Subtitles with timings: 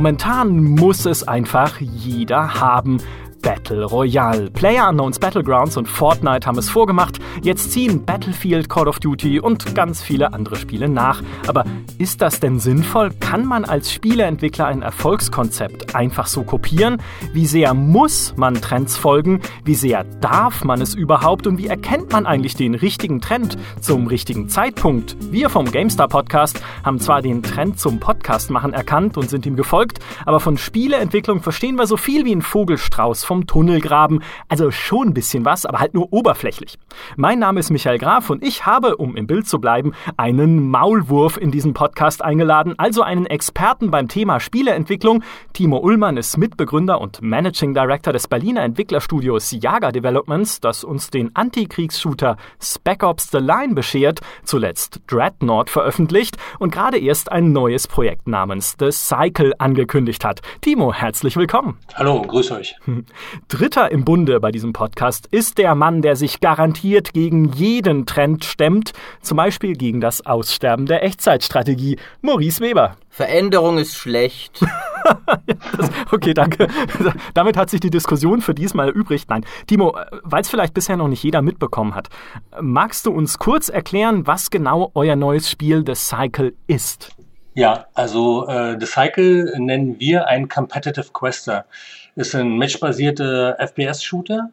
[0.00, 3.02] Momentan muss es einfach jeder haben.
[3.42, 4.50] Battle Royale.
[4.50, 7.18] PlayerUnknowns Battlegrounds und Fortnite haben es vorgemacht.
[7.42, 11.22] Jetzt ziehen Battlefield, Call of Duty und ganz viele andere Spiele nach.
[11.46, 11.64] Aber
[11.98, 13.10] ist das denn sinnvoll?
[13.20, 17.02] Kann man als Spieleentwickler ein Erfolgskonzept einfach so kopieren?
[17.32, 19.40] Wie sehr muss man Trends folgen?
[19.64, 21.46] Wie sehr darf man es überhaupt?
[21.46, 25.16] Und wie erkennt man eigentlich den richtigen Trend zum richtigen Zeitpunkt?
[25.30, 29.56] Wir vom GameStar Podcast haben zwar den Trend zum Podcast machen erkannt und sind ihm
[29.56, 34.24] gefolgt, aber von Spieleentwicklung verstehen wir so viel wie ein Vogelstrauß vom Tunnelgraben.
[34.48, 36.76] Also schon ein bisschen was, aber halt nur oberflächlich.
[37.14, 41.36] Mein Name ist Michael Graf und ich habe, um im Bild zu bleiben, einen Maulwurf
[41.36, 45.22] in diesen Podcast eingeladen, also einen Experten beim Thema Spieleentwicklung.
[45.52, 51.30] Timo Ullmann ist Mitbegründer und Managing Director des Berliner Entwicklerstudios Jager Developments, das uns den
[51.36, 58.26] Antikriegsshooter Spec Ops The Line beschert, zuletzt Dreadnought veröffentlicht und gerade erst ein neues Projekt
[58.26, 60.40] namens The Cycle angekündigt hat.
[60.62, 61.78] Timo, herzlich willkommen.
[61.94, 62.74] Hallo, grüß euch.
[63.48, 68.44] Dritter im Bunde bei diesem Podcast ist der Mann, der sich garantiert gegen jeden Trend
[68.44, 71.98] stemmt, zum Beispiel gegen das Aussterben der Echtzeitstrategie.
[72.22, 72.96] Maurice Weber.
[73.08, 74.60] Veränderung ist schlecht.
[75.76, 76.68] das, okay, danke.
[77.34, 79.26] Damit hat sich die Diskussion für diesmal übrig.
[79.28, 82.08] Nein, Timo, weil es vielleicht bisher noch nicht jeder mitbekommen hat,
[82.60, 87.12] magst du uns kurz erklären, was genau euer neues Spiel The Cycle ist?
[87.54, 91.66] Ja, also äh, The Cycle nennen wir ein Competitive Quester.
[92.16, 94.50] Ist ein matchbasierter FPS-Shooter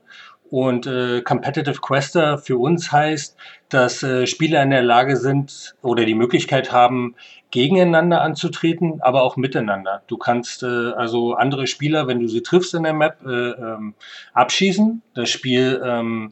[0.50, 3.36] und äh, Competitive Quester für uns heißt,
[3.69, 7.16] dass äh, Spieler in der Lage sind oder die Möglichkeit haben,
[7.52, 10.03] gegeneinander anzutreten, aber auch miteinander.
[10.08, 13.94] Du kannst äh, also andere Spieler, wenn du sie triffst in der Map, äh, ähm,
[14.33, 15.02] abschießen.
[15.14, 16.31] Das Spiel ähm,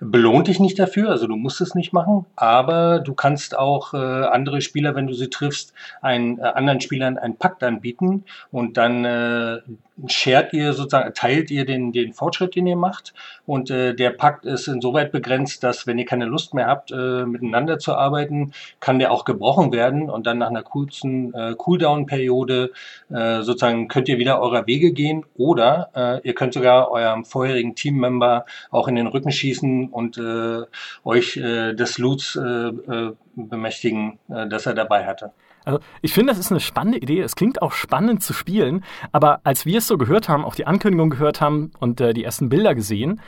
[0.00, 3.96] belohnt dich nicht dafür, also du musst es nicht machen, aber du kannst auch äh,
[3.96, 9.04] andere Spieler, wenn du sie triffst, einen äh, anderen Spielern einen Pakt anbieten und dann
[9.04, 9.58] äh,
[10.06, 13.14] shared ihr sozusagen, teilt ihr den, den Fortschritt, den ihr macht.
[13.46, 17.24] Und äh, der Pakt ist insoweit begrenzt, dass wenn ihr keine Lust mehr habt, äh,
[17.24, 22.72] miteinander zu arbeiten, kann der auch gebrochen werden und dann nach einer kurzen äh, Cooldown-Periode
[23.10, 27.74] äh, sozusagen könnt ihr wieder eurer Wege gehen oder äh, ihr könnt sogar eurem vorherigen
[27.74, 30.62] Teammember auch in den Rücken schießen und äh,
[31.04, 35.32] euch äh, des Loots äh, äh, bemächtigen, äh, das er dabei hatte.
[35.68, 37.20] Also ich finde, das ist eine spannende Idee.
[37.20, 40.66] Es klingt auch spannend zu spielen, aber als wir es so gehört haben, auch die
[40.66, 43.20] Ankündigung gehört haben und äh, die ersten Bilder gesehen,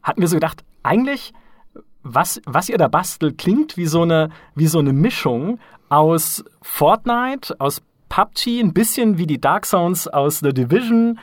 [0.00, 1.32] hatten wir so gedacht, eigentlich,
[2.04, 7.56] was, was ihr da bastelt, klingt wie so eine, wie so eine Mischung aus Fortnite,
[7.58, 11.18] aus PUBG, ein bisschen wie die Dark Zones aus The Division,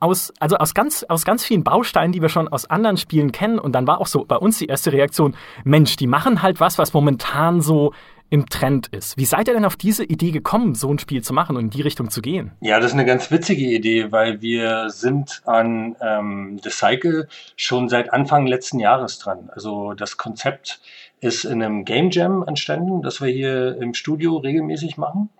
[0.00, 3.58] aus, also aus ganz, aus ganz vielen Bausteinen, die wir schon aus anderen Spielen kennen.
[3.58, 6.78] Und dann war auch so bei uns die erste Reaktion, Mensch, die machen halt was,
[6.78, 7.92] was momentan so
[8.30, 9.16] im Trend ist.
[9.16, 11.70] Wie seid ihr denn auf diese Idee gekommen, so ein Spiel zu machen und in
[11.70, 12.52] die Richtung zu gehen?
[12.60, 17.88] Ja, das ist eine ganz witzige Idee, weil wir sind an ähm, The Cycle schon
[17.88, 19.50] seit Anfang letzten Jahres dran.
[19.54, 20.80] Also das Konzept
[21.20, 25.30] ist in einem Game Jam entstanden, das wir hier im Studio regelmäßig machen.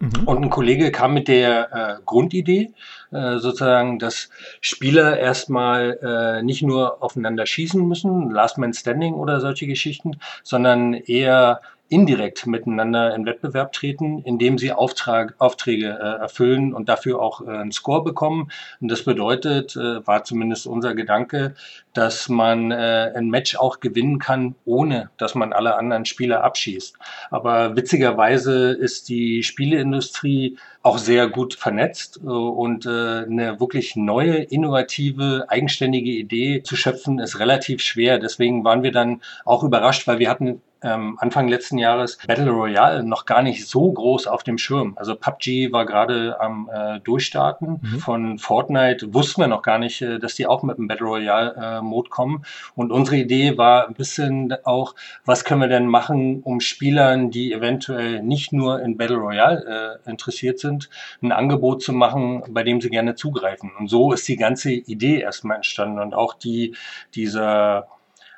[0.00, 0.24] Mhm.
[0.26, 2.72] Und ein Kollege kam mit der äh, Grundidee,
[3.12, 4.30] äh, sozusagen, dass
[4.60, 10.94] Spieler erstmal äh, nicht nur aufeinander schießen müssen, Last Man Standing oder solche Geschichten, sondern
[10.94, 17.42] eher indirekt miteinander in Wettbewerb treten, indem sie Auftrag, Aufträge äh, erfüllen und dafür auch
[17.42, 18.50] äh, einen Score bekommen.
[18.80, 21.54] Und das bedeutet, äh, war zumindest unser Gedanke,
[21.92, 26.96] dass man äh, ein Match auch gewinnen kann, ohne dass man alle anderen Spieler abschießt.
[27.30, 34.36] Aber witzigerweise ist die Spieleindustrie auch sehr gut vernetzt äh, und äh, eine wirklich neue,
[34.36, 38.18] innovative, eigenständige Idee zu schöpfen, ist relativ schwer.
[38.18, 43.02] Deswegen waren wir dann auch überrascht, weil wir hatten ähm, Anfang letzten Jahres Battle Royale
[43.02, 44.92] noch gar nicht so groß auf dem Schirm.
[44.96, 47.80] Also PUBG war gerade am äh, Durchstarten.
[47.82, 47.98] Mhm.
[47.98, 51.54] Von Fortnite wussten wir noch gar nicht, äh, dass die auch mit dem Battle Royale
[51.56, 52.44] äh, Mode kommen.
[52.74, 54.94] Und unsere Idee war ein bisschen auch,
[55.24, 60.10] was können wir denn machen, um Spielern, die eventuell nicht nur in Battle Royale äh,
[60.10, 60.90] interessiert sind,
[61.22, 63.72] ein Angebot zu machen, bei dem sie gerne zugreifen.
[63.78, 66.74] Und so ist die ganze Idee erstmal entstanden und auch die,
[67.14, 67.86] dieser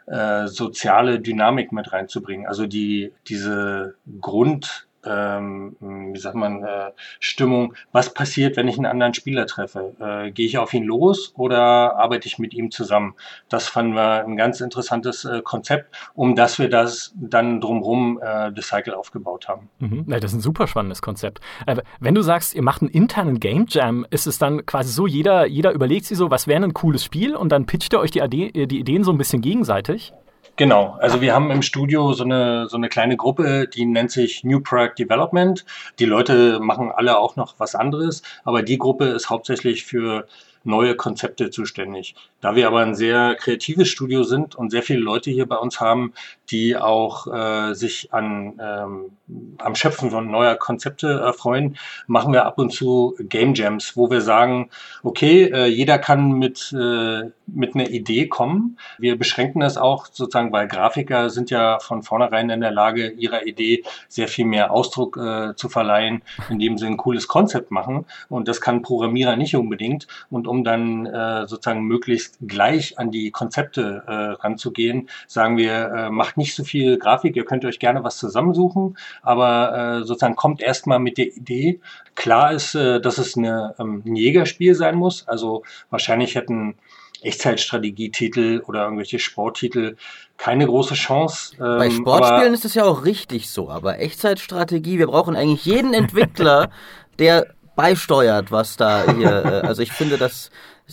[0.06, 2.46] äh, soziale Dynamik mit reinzubringen.
[2.46, 8.86] Also die, diese Grund, ähm, wie sagt man, äh, Stimmung, was passiert, wenn ich einen
[8.86, 9.94] anderen Spieler treffe?
[10.00, 13.14] Äh, Gehe ich auf ihn los oder arbeite ich mit ihm zusammen?
[13.48, 18.50] Das fanden wir ein ganz interessantes äh, Konzept, um dass wir das dann drumherum äh,
[18.54, 19.68] The Cycle aufgebaut haben.
[19.78, 20.04] Mhm.
[20.08, 21.40] Ja, das ist ein super spannendes Konzept.
[21.66, 25.06] Äh, wenn du sagst, ihr macht einen internen Game Jam, ist es dann quasi so,
[25.06, 28.10] jeder, jeder überlegt sich so, was wäre ein cooles Spiel und dann pitcht ihr euch
[28.10, 30.12] die, Ade die Ideen so ein bisschen gegenseitig?
[30.58, 34.42] Genau, also wir haben im Studio so eine, so eine kleine Gruppe, die nennt sich
[34.42, 35.66] New Product Development.
[35.98, 40.26] Die Leute machen alle auch noch was anderes, aber die Gruppe ist hauptsächlich für
[40.66, 42.14] neue Konzepte zuständig.
[42.40, 45.80] Da wir aber ein sehr kreatives Studio sind und sehr viele Leute hier bei uns
[45.80, 46.12] haben,
[46.50, 51.76] die auch äh, sich an ähm, am Schöpfen von neuer Konzepte erfreuen,
[52.06, 54.70] machen wir ab und zu Game Jams, wo wir sagen,
[55.02, 58.78] okay, äh, jeder kann mit äh, mit einer Idee kommen.
[58.98, 63.46] Wir beschränken das auch sozusagen, weil Grafiker sind ja von vornherein in der Lage, ihrer
[63.46, 68.06] Idee sehr viel mehr Ausdruck äh, zu verleihen, indem sie ein cooles Konzept machen.
[68.28, 70.06] Und das kann Programmierer nicht unbedingt.
[70.30, 76.10] Und um dann äh, sozusagen möglichst gleich an die Konzepte äh, ranzugehen, sagen wir, äh,
[76.10, 80.60] macht nicht so viel Grafik, ihr könnt euch gerne was zusammensuchen, aber äh, sozusagen kommt
[80.60, 81.80] erstmal mit der Idee.
[82.14, 85.26] Klar ist, äh, dass es eine, ähm, ein Jägerspiel sein muss.
[85.28, 86.76] Also wahrscheinlich hätten
[87.22, 89.96] Echtzeitstrategietitel oder irgendwelche Sporttitel
[90.36, 91.56] keine große Chance.
[91.56, 95.94] Ähm, Bei Sportspielen ist es ja auch richtig so, aber Echtzeitstrategie, wir brauchen eigentlich jeden
[95.94, 96.70] Entwickler,
[97.18, 99.44] der beisteuert, was da hier.
[99.44, 100.50] Äh, also ich finde, das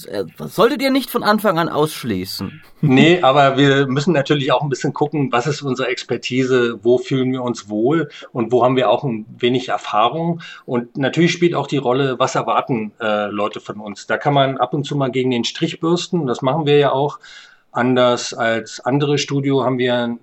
[0.07, 2.61] äh, solltet ihr nicht von Anfang an ausschließen.
[2.81, 7.31] Nee, aber wir müssen natürlich auch ein bisschen gucken, was ist unsere Expertise, wo fühlen
[7.31, 10.41] wir uns wohl und wo haben wir auch ein wenig Erfahrung.
[10.65, 14.07] Und natürlich spielt auch die Rolle, was erwarten äh, Leute von uns.
[14.07, 16.91] Da kann man ab und zu mal gegen den Strich bürsten, das machen wir ja
[16.91, 17.19] auch.
[17.71, 20.17] Anders als andere Studio haben wir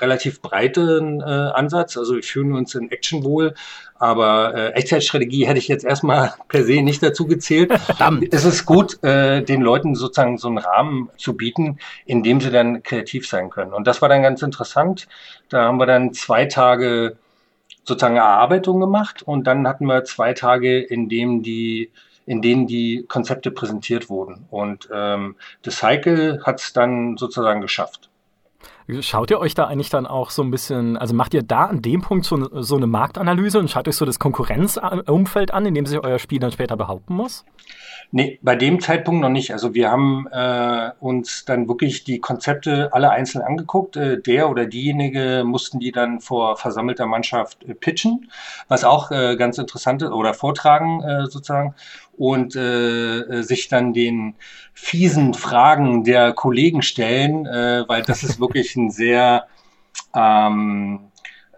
[0.00, 1.96] relativ breiten äh, Ansatz.
[1.96, 3.54] Also wir fühlen uns in Action wohl,
[3.98, 7.72] aber äh, Echtzeitstrategie hätte ich jetzt erstmal per se nicht dazu gezählt.
[7.72, 8.32] Verdammt.
[8.32, 12.50] Es ist gut, äh, den Leuten sozusagen so einen Rahmen zu bieten, in dem sie
[12.50, 13.72] dann kreativ sein können.
[13.72, 15.08] Und das war dann ganz interessant.
[15.48, 17.16] Da haben wir dann zwei Tage
[17.84, 21.90] sozusagen Erarbeitung gemacht und dann hatten wir zwei Tage, in dem die
[22.28, 24.44] in denen die Konzepte präsentiert wurden.
[24.50, 28.10] Und ähm, The Cycle hat es dann sozusagen geschafft.
[29.00, 31.82] Schaut ihr euch da eigentlich dann auch so ein bisschen, also macht ihr da an
[31.82, 35.84] dem Punkt so, so eine Marktanalyse und schaut euch so das Konkurrenzumfeld an, in dem
[35.84, 37.44] sich euer Spiel dann später behaupten muss?
[38.10, 39.52] Nee, bei dem Zeitpunkt noch nicht.
[39.52, 43.96] Also wir haben äh, uns dann wirklich die Konzepte alle einzeln angeguckt.
[43.96, 48.30] Äh, der oder diejenige mussten die dann vor versammelter Mannschaft äh, pitchen,
[48.68, 51.74] was auch äh, ganz interessant ist, oder vortragen äh, sozusagen
[52.16, 54.36] und äh, äh, sich dann den
[54.72, 59.46] fiesen Fragen der Kollegen stellen, äh, weil das ist wirklich ein sehr
[60.14, 61.00] ähm,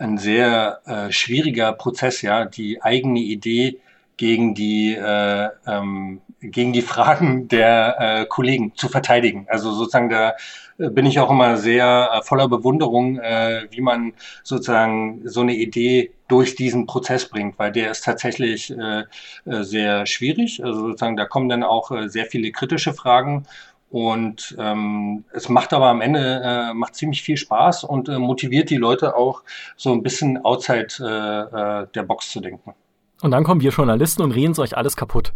[0.00, 3.78] ein sehr äh, schwieriger Prozess, ja, die eigene Idee
[4.16, 9.46] gegen die äh, ähm, gegen die Fragen der äh, Kollegen zu verteidigen.
[9.48, 10.34] Also sozusagen da
[10.78, 15.54] äh, bin ich auch immer sehr äh, voller Bewunderung, äh, wie man sozusagen so eine
[15.54, 20.64] Idee durch diesen Prozess bringt, weil der ist tatsächlich äh, äh, sehr schwierig.
[20.64, 23.46] Also sozusagen da kommen dann auch äh, sehr viele kritische Fragen
[23.90, 28.70] und ähm, es macht aber am Ende äh, macht ziemlich viel Spaß und äh, motiviert
[28.70, 29.42] die Leute auch
[29.76, 32.72] so ein bisschen outside äh, der Box zu denken.
[33.20, 35.32] Und dann kommen wir Journalisten und reden es euch alles kaputt.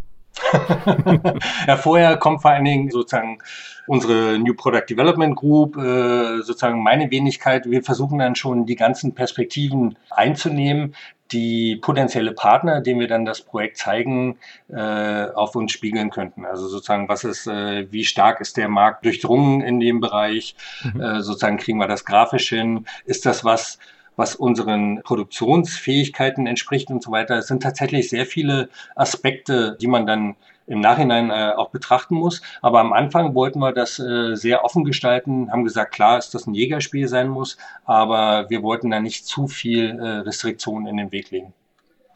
[1.66, 3.38] Ja, vorher kommt vor allen Dingen sozusagen
[3.86, 7.70] unsere New Product Development Group, äh, sozusagen meine Wenigkeit.
[7.70, 10.94] Wir versuchen dann schon die ganzen Perspektiven einzunehmen,
[11.32, 14.38] die potenzielle Partner, denen wir dann das Projekt zeigen,
[14.69, 16.44] äh, auf uns spiegeln könnten.
[16.44, 20.54] Also sozusagen, was ist, äh, wie stark ist der Markt durchdrungen in dem Bereich?
[20.82, 21.00] Mhm.
[21.00, 22.86] Äh, sozusagen kriegen wir das grafisch hin?
[23.04, 23.78] Ist das was,
[24.16, 27.36] was unseren Produktionsfähigkeiten entspricht und so weiter.
[27.36, 30.36] Es sind tatsächlich sehr viele Aspekte, die man dann
[30.67, 32.41] im Nachhinein äh, auch betrachten muss.
[32.62, 36.46] Aber am Anfang wollten wir das äh, sehr offen gestalten, haben gesagt, klar ist, dass
[36.46, 41.12] ein Jägerspiel sein muss, aber wir wollten da nicht zu viel äh, Restriktionen in den
[41.12, 41.53] Weg legen.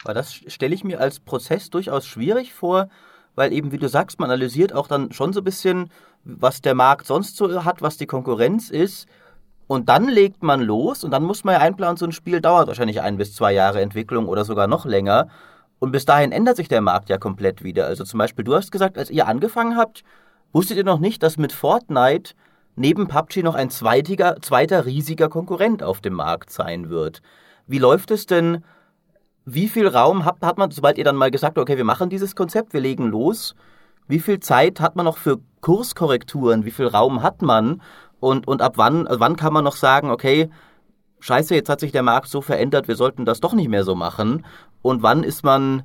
[0.03, 2.89] Aber das stelle ich mir als Prozess durchaus schwierig vor,
[3.35, 5.91] weil eben, wie du sagst, man analysiert auch dann schon so ein bisschen,
[6.23, 9.07] was der Markt sonst so hat, was die Konkurrenz ist.
[9.69, 12.67] Und dann legt man los und dann muss man ja einplanen, so ein Spiel dauert
[12.67, 15.27] wahrscheinlich ein bis zwei Jahre Entwicklung oder sogar noch länger.
[15.77, 17.85] Und bis dahin ändert sich der Markt ja komplett wieder.
[17.85, 20.03] Also zum Beispiel, du hast gesagt, als ihr angefangen habt,
[20.53, 22.33] wusstet ihr noch nicht, dass mit Fortnite
[22.77, 27.21] neben PUBG noch ein zweitiger, zweiter riesiger Konkurrent auf dem Markt sein wird.
[27.67, 28.63] Wie läuft es denn?
[29.45, 32.35] Wie viel Raum hat, hat man, sobald ihr dann mal gesagt okay, wir machen dieses
[32.35, 33.53] Konzept, wir legen los?
[34.07, 36.65] Wie viel Zeit hat man noch für Kurskorrekturen?
[36.65, 37.83] Wie viel Raum hat man?
[38.19, 40.49] Und, und ab wann, wann kann man noch sagen, okay,
[41.19, 43.95] scheiße, jetzt hat sich der Markt so verändert, wir sollten das doch nicht mehr so
[43.95, 44.45] machen.
[44.81, 45.83] Und wann ist man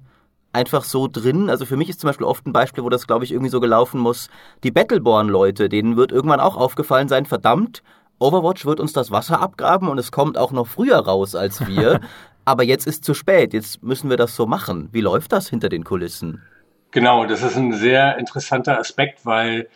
[0.52, 1.50] einfach so drin?
[1.50, 3.60] Also für mich ist zum Beispiel oft ein Beispiel, wo das, glaube ich, irgendwie so
[3.60, 4.28] gelaufen muss.
[4.62, 7.82] Die Battleborn-Leute, denen wird irgendwann auch aufgefallen sein, verdammt,
[8.20, 12.00] Overwatch wird uns das Wasser abgraben und es kommt auch noch früher raus als wir.
[12.44, 14.88] Aber jetzt ist zu spät, jetzt müssen wir das so machen.
[14.92, 16.42] Wie läuft das hinter den Kulissen?
[16.90, 19.68] Genau, das ist ein sehr interessanter Aspekt, weil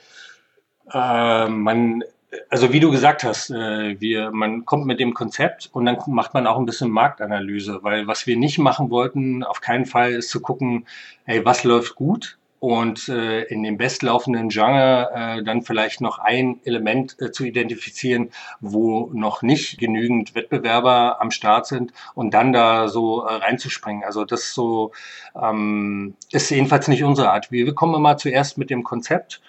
[0.92, 2.04] äh, man
[2.50, 6.34] Also wie du gesagt hast, äh, wir, man kommt mit dem Konzept und dann macht
[6.34, 10.28] man auch ein bisschen Marktanalyse, weil was wir nicht machen wollten, auf keinen Fall ist
[10.28, 10.86] zu gucken,
[11.24, 16.60] hey, was läuft gut und äh, in dem bestlaufenden Genre äh, dann vielleicht noch ein
[16.64, 18.30] Element zu identifizieren,
[18.60, 24.04] wo noch nicht genügend Wettbewerber am Start sind und dann da so reinzuspringen.
[24.04, 24.92] Also das so
[25.40, 27.50] ähm, ist jedenfalls nicht unsere Art.
[27.50, 29.40] Wir kommen immer zuerst mit dem Konzept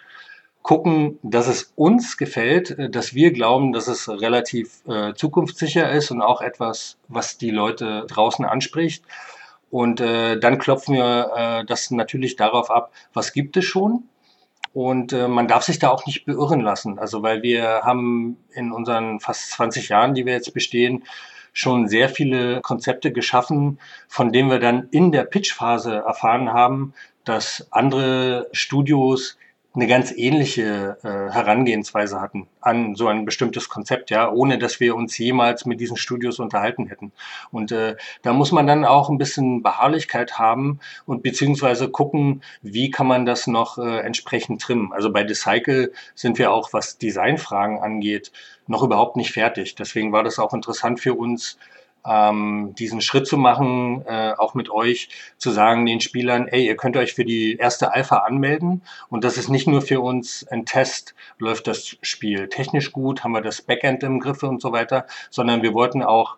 [0.61, 6.11] gucken, dass es uns gefällt, äh, dass wir glauben, dass es relativ äh, zukunftssicher ist
[6.11, 9.03] und auch etwas, was die Leute draußen anspricht.
[9.71, 14.03] Und äh, dann klopfen wir äh, das natürlich darauf ab, was gibt es schon.
[14.73, 16.99] Und äh, man darf sich da auch nicht beirren lassen.
[16.99, 21.03] Also weil wir haben in unseren fast 20 Jahren, die wir jetzt bestehen,
[21.53, 27.67] schon sehr viele Konzepte geschaffen, von denen wir dann in der Pitchphase erfahren haben, dass
[27.71, 29.37] andere Studios
[29.75, 34.95] eine ganz ähnliche äh, Herangehensweise hatten an so ein bestimmtes Konzept, ja, ohne dass wir
[34.95, 37.11] uns jemals mit diesen Studios unterhalten hätten.
[37.51, 42.89] Und äh, da muss man dann auch ein bisschen Beharrlichkeit haben und beziehungsweise gucken, wie
[42.89, 44.91] kann man das noch äh, entsprechend trimmen.
[44.91, 48.31] Also bei Decycle sind wir auch, was Designfragen angeht,
[48.65, 49.75] noch überhaupt nicht fertig.
[49.75, 51.57] Deswegen war das auch interessant für uns,
[52.05, 56.75] ähm, diesen Schritt zu machen, äh, auch mit euch, zu sagen den Spielern, ey, ihr
[56.75, 58.81] könnt euch für die erste Alpha anmelden.
[59.09, 63.33] Und das ist nicht nur für uns ein Test, läuft das Spiel technisch gut, haben
[63.33, 66.37] wir das Backend im Griff und so weiter, sondern wir wollten auch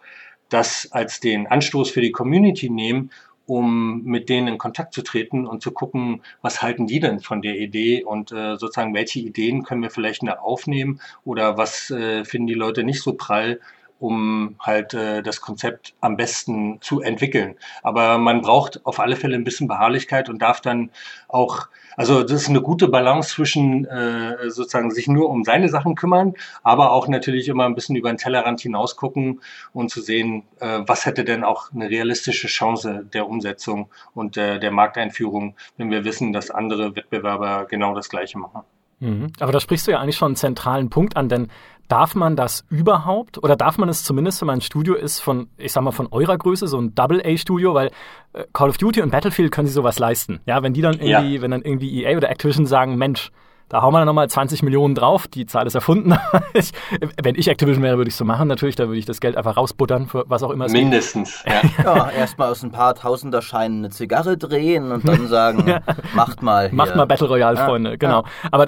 [0.50, 3.12] das als den Anstoß für die Community nehmen,
[3.46, 7.42] um mit denen in Kontakt zu treten und zu gucken, was halten die denn von
[7.42, 12.24] der Idee und äh, sozusagen welche Ideen können wir vielleicht noch aufnehmen oder was äh,
[12.24, 13.60] finden die Leute nicht so prall
[14.02, 17.56] um halt äh, das Konzept am besten zu entwickeln.
[17.84, 20.90] Aber man braucht auf alle Fälle ein bisschen Beharrlichkeit und darf dann
[21.28, 25.94] auch, also das ist eine gute Balance zwischen äh, sozusagen sich nur um seine Sachen
[25.94, 29.42] kümmern, aber auch natürlich immer ein bisschen über den Tellerrand hinaus gucken
[29.72, 34.60] und zu sehen, äh, was hätte denn auch eine realistische Chance der Umsetzung und äh,
[34.60, 38.62] der Markteinführung, wenn wir wissen, dass andere Wettbewerber genau das Gleiche machen.
[39.02, 39.34] Mhm.
[39.40, 41.50] Aber da sprichst du ja eigentlich schon einen zentralen Punkt an, denn
[41.92, 45.50] darf man das überhaupt oder darf man es zumindest, wenn man ein Studio ist von,
[45.58, 47.92] ich sag mal, von eurer Größe, so ein Double-A-Studio, weil
[48.34, 50.40] äh, Call of Duty und Battlefield können sie sowas leisten.
[50.46, 51.42] Ja, wenn die dann irgendwie, ja.
[51.42, 53.32] wenn dann irgendwie EA oder Activision sagen, Mensch,
[53.72, 55.30] da hauen wir dann nochmal 20 Millionen drauf.
[55.30, 56.14] Die Zahl ist erfunden.
[57.24, 58.76] wenn ich Activision wäre, würde ich so machen natürlich.
[58.76, 61.62] Da würde ich das Geld einfach rausbuttern für was auch immer es Mindestens, ja.
[61.86, 65.80] ja erstmal aus ein paar tausender Scheinen eine Zigarre drehen und dann sagen, ja.
[66.14, 66.68] macht mal.
[66.68, 66.76] Hier.
[66.76, 67.66] Macht mal Battle Royale, ja.
[67.66, 67.98] Freunde.
[67.98, 68.26] Genau.
[68.52, 68.66] Aber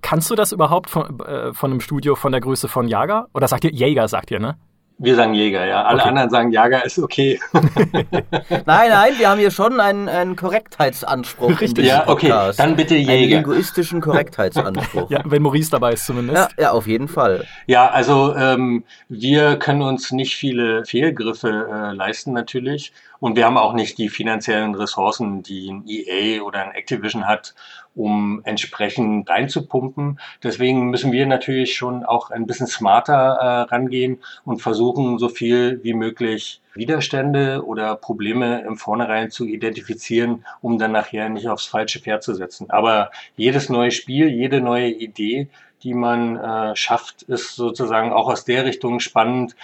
[0.00, 3.26] kannst du das überhaupt von, äh, von einem Studio von der Größe von Jager?
[3.34, 4.56] Oder sagt ihr, Jäger sagt ihr, ne?
[4.98, 5.82] Wir sagen Jäger, ja.
[5.82, 6.08] Alle okay.
[6.08, 7.38] anderen sagen Jager ist okay.
[7.52, 11.60] nein, nein, wir haben hier schon einen, einen Korrektheitsanspruch.
[11.60, 11.84] Richtig.
[11.86, 12.28] Ja, okay.
[12.28, 12.58] Podcast.
[12.58, 13.12] Dann bitte Jäger.
[13.12, 15.10] Einen linguistischen Korrektheitsanspruch.
[15.10, 16.50] ja, wenn Maurice dabei ist zumindest.
[16.56, 17.44] Ja, ja auf jeden Fall.
[17.66, 22.94] Ja, also ähm, wir können uns nicht viele Fehlgriffe äh, leisten natürlich.
[23.18, 27.54] Und wir haben auch nicht die finanziellen Ressourcen, die ein EA oder ein Activision hat,
[27.96, 30.20] um entsprechend reinzupumpen.
[30.42, 35.80] Deswegen müssen wir natürlich schon auch ein bisschen smarter äh, rangehen und versuchen, so viel
[35.82, 42.00] wie möglich Widerstände oder Probleme im Vornherein zu identifizieren, um dann nachher nicht aufs falsche
[42.00, 42.70] Pferd zu setzen.
[42.70, 45.48] Aber jedes neue Spiel, jede neue Idee,
[45.82, 49.56] die man äh, schafft, ist sozusagen auch aus der Richtung spannend,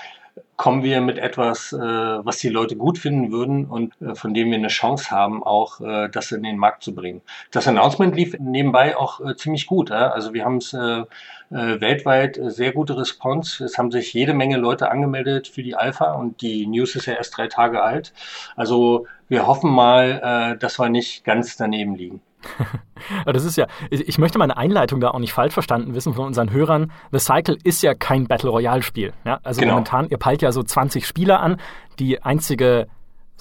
[0.63, 4.49] kommen wir mit etwas, äh, was die Leute gut finden würden und äh, von dem
[4.51, 7.21] wir eine Chance haben, auch äh, das in den Markt zu bringen.
[7.51, 9.91] Das Announcement lief nebenbei auch äh, ziemlich gut.
[9.91, 10.13] Ja?
[10.13, 11.01] Also wir haben es äh,
[11.51, 13.65] äh, weltweit sehr gute Response.
[13.65, 17.15] Es haben sich jede Menge Leute angemeldet für die Alpha und die News ist ja
[17.15, 18.13] erst drei Tage alt.
[18.55, 22.21] Also wir hoffen mal, dass wir nicht ganz daneben liegen.
[23.27, 26.51] das ist ja, ich möchte meine Einleitung da auch nicht falsch verstanden wissen von unseren
[26.51, 26.93] Hörern.
[27.11, 29.13] The Cycle ist ja kein Battle Royale Spiel.
[29.25, 29.41] Ja?
[29.43, 29.75] Also genau.
[29.75, 31.59] momentan, ihr peilt ja so 20 Spieler an.
[31.99, 32.89] Die einzige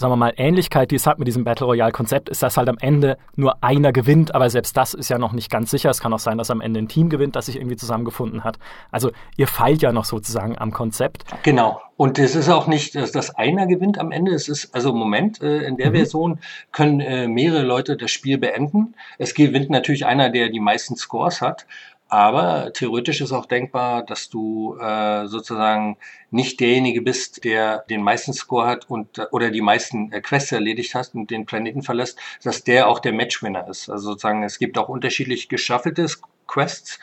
[0.02, 2.78] sagen wir mal, Ähnlichkeit, die es hat mit diesem Battle Royale-Konzept, ist, dass halt am
[2.80, 5.90] Ende nur einer gewinnt, aber selbst das ist ja noch nicht ganz sicher.
[5.90, 8.58] Es kann auch sein, dass am Ende ein Team gewinnt, das sich irgendwie zusammengefunden hat.
[8.92, 11.24] Also ihr feilt ja noch sozusagen am Konzept.
[11.44, 11.80] Genau.
[12.02, 14.34] Und es ist auch nicht, dass das einer gewinnt am Ende.
[14.34, 15.96] Es ist, also im Moment, äh, in der mhm.
[15.96, 16.40] Version
[16.72, 18.96] können äh, mehrere Leute das Spiel beenden.
[19.20, 21.68] Es gewinnt natürlich einer, der die meisten Scores hat.
[22.12, 25.96] Aber theoretisch ist auch denkbar, dass du äh, sozusagen
[26.30, 30.94] nicht derjenige bist, der den meisten Score hat und oder die meisten äh, Quests erledigt
[30.94, 33.90] hast und den Planeten verlässt, dass der auch der Matchwinner ist.
[33.90, 36.06] Also sozusagen, es gibt auch unterschiedlich geschaffelte
[36.48, 37.00] Quests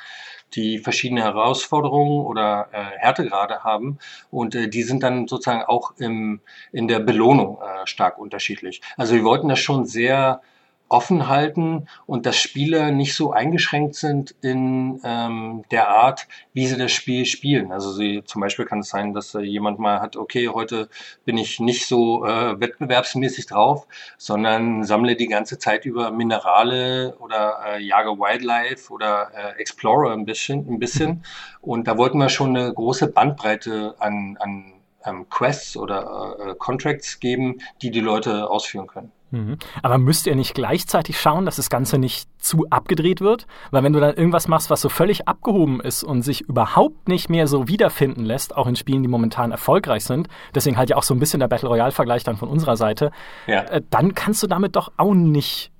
[0.55, 3.99] die verschiedene Herausforderungen oder äh, Härtegrade haben
[4.31, 8.83] und äh, die sind dann sozusagen auch im, in der Belohnung äh, stark unterschiedlich.
[8.99, 10.43] Also wir wollten das schon sehr
[10.89, 16.79] offen halten und dass Spieler nicht so eingeschränkt sind in ähm, der Art, wie sie
[16.79, 17.73] das Spiel spielen.
[17.73, 20.89] Also sie, zum Beispiel kann es sein, dass äh, jemand mal hat, okay, heute
[21.25, 27.59] bin ich nicht so äh, wettbewerbsmäßig drauf, sondern sammle die ganze Zeit über Minerale oder
[27.67, 31.23] äh, jage Wildlife oder äh, Explorer ein bisschen, ein bisschen.
[31.61, 34.73] Und da wollten wir schon eine große Bandbreite an, an
[35.05, 39.13] ähm, Quests oder äh, Contracts geben, die die Leute ausführen können.
[39.31, 39.59] Mhm.
[39.83, 43.47] Aber müsst ihr nicht gleichzeitig schauen, dass das Ganze nicht zu abgedreht wird?
[43.71, 47.29] Weil wenn du dann irgendwas machst, was so völlig abgehoben ist und sich überhaupt nicht
[47.29, 51.03] mehr so wiederfinden lässt, auch in Spielen, die momentan erfolgreich sind, deswegen halt ja auch
[51.03, 53.11] so ein bisschen der Battle Royale-Vergleich dann von unserer Seite,
[53.47, 53.63] ja.
[53.63, 55.71] äh, dann kannst du damit doch auch nicht,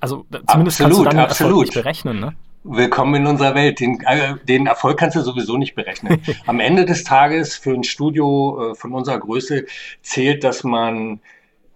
[0.00, 2.34] also zumindest absolut, kannst du dann Erfolg nicht berechnen, ne?
[2.68, 3.78] Willkommen in unserer Welt.
[3.78, 6.20] Den, äh, den, Erfolg kannst du sowieso nicht berechnen.
[6.46, 9.66] Am Ende des Tages für ein Studio äh, von unserer Größe
[10.02, 11.20] zählt, dass man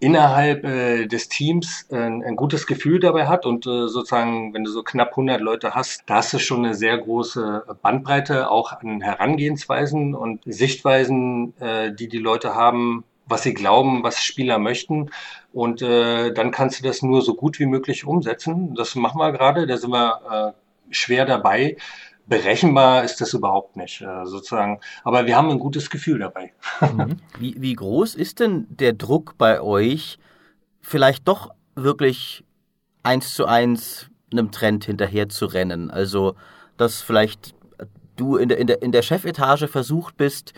[0.01, 4.71] innerhalb äh, des Teams äh, ein gutes Gefühl dabei hat und äh, sozusagen, wenn du
[4.71, 9.01] so knapp 100 Leute hast, da hast du schon eine sehr große Bandbreite auch an
[9.01, 15.11] Herangehensweisen und Sichtweisen, äh, die die Leute haben, was sie glauben, was Spieler möchten.
[15.53, 18.73] Und äh, dann kannst du das nur so gut wie möglich umsetzen.
[18.73, 21.77] Das machen wir gerade, da sind wir äh, schwer dabei
[22.31, 24.79] berechenbar ist das überhaupt nicht, äh, sozusagen.
[25.03, 26.53] Aber wir haben ein gutes Gefühl dabei.
[26.79, 27.17] Mhm.
[27.37, 30.17] Wie, wie groß ist denn der Druck bei euch,
[30.81, 32.45] vielleicht doch wirklich
[33.03, 35.91] eins zu eins einem Trend hinterher zu rennen?
[35.91, 36.35] Also,
[36.77, 37.53] dass vielleicht
[38.15, 40.53] du in der, in der, in der Chefetage versucht bist,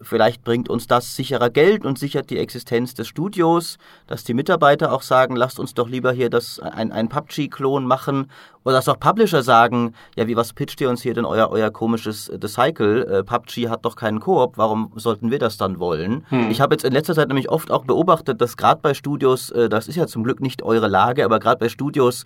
[0.00, 4.92] Vielleicht bringt uns das sicherer Geld und sichert die Existenz des Studios, dass die Mitarbeiter
[4.92, 8.30] auch sagen, lasst uns doch lieber hier das, ein, ein PUBG-Klon machen.
[8.64, 11.70] Oder dass auch Publisher sagen, ja, wie was pitcht ihr uns hier denn euer, euer
[11.70, 13.04] komisches äh, The Cycle?
[13.06, 16.24] Äh, PUBG hat doch keinen Koop, warum sollten wir das dann wollen?
[16.28, 16.50] Hm.
[16.50, 19.68] Ich habe jetzt in letzter Zeit nämlich oft auch beobachtet, dass gerade bei Studios, äh,
[19.68, 22.24] das ist ja zum Glück nicht eure Lage, aber gerade bei Studios,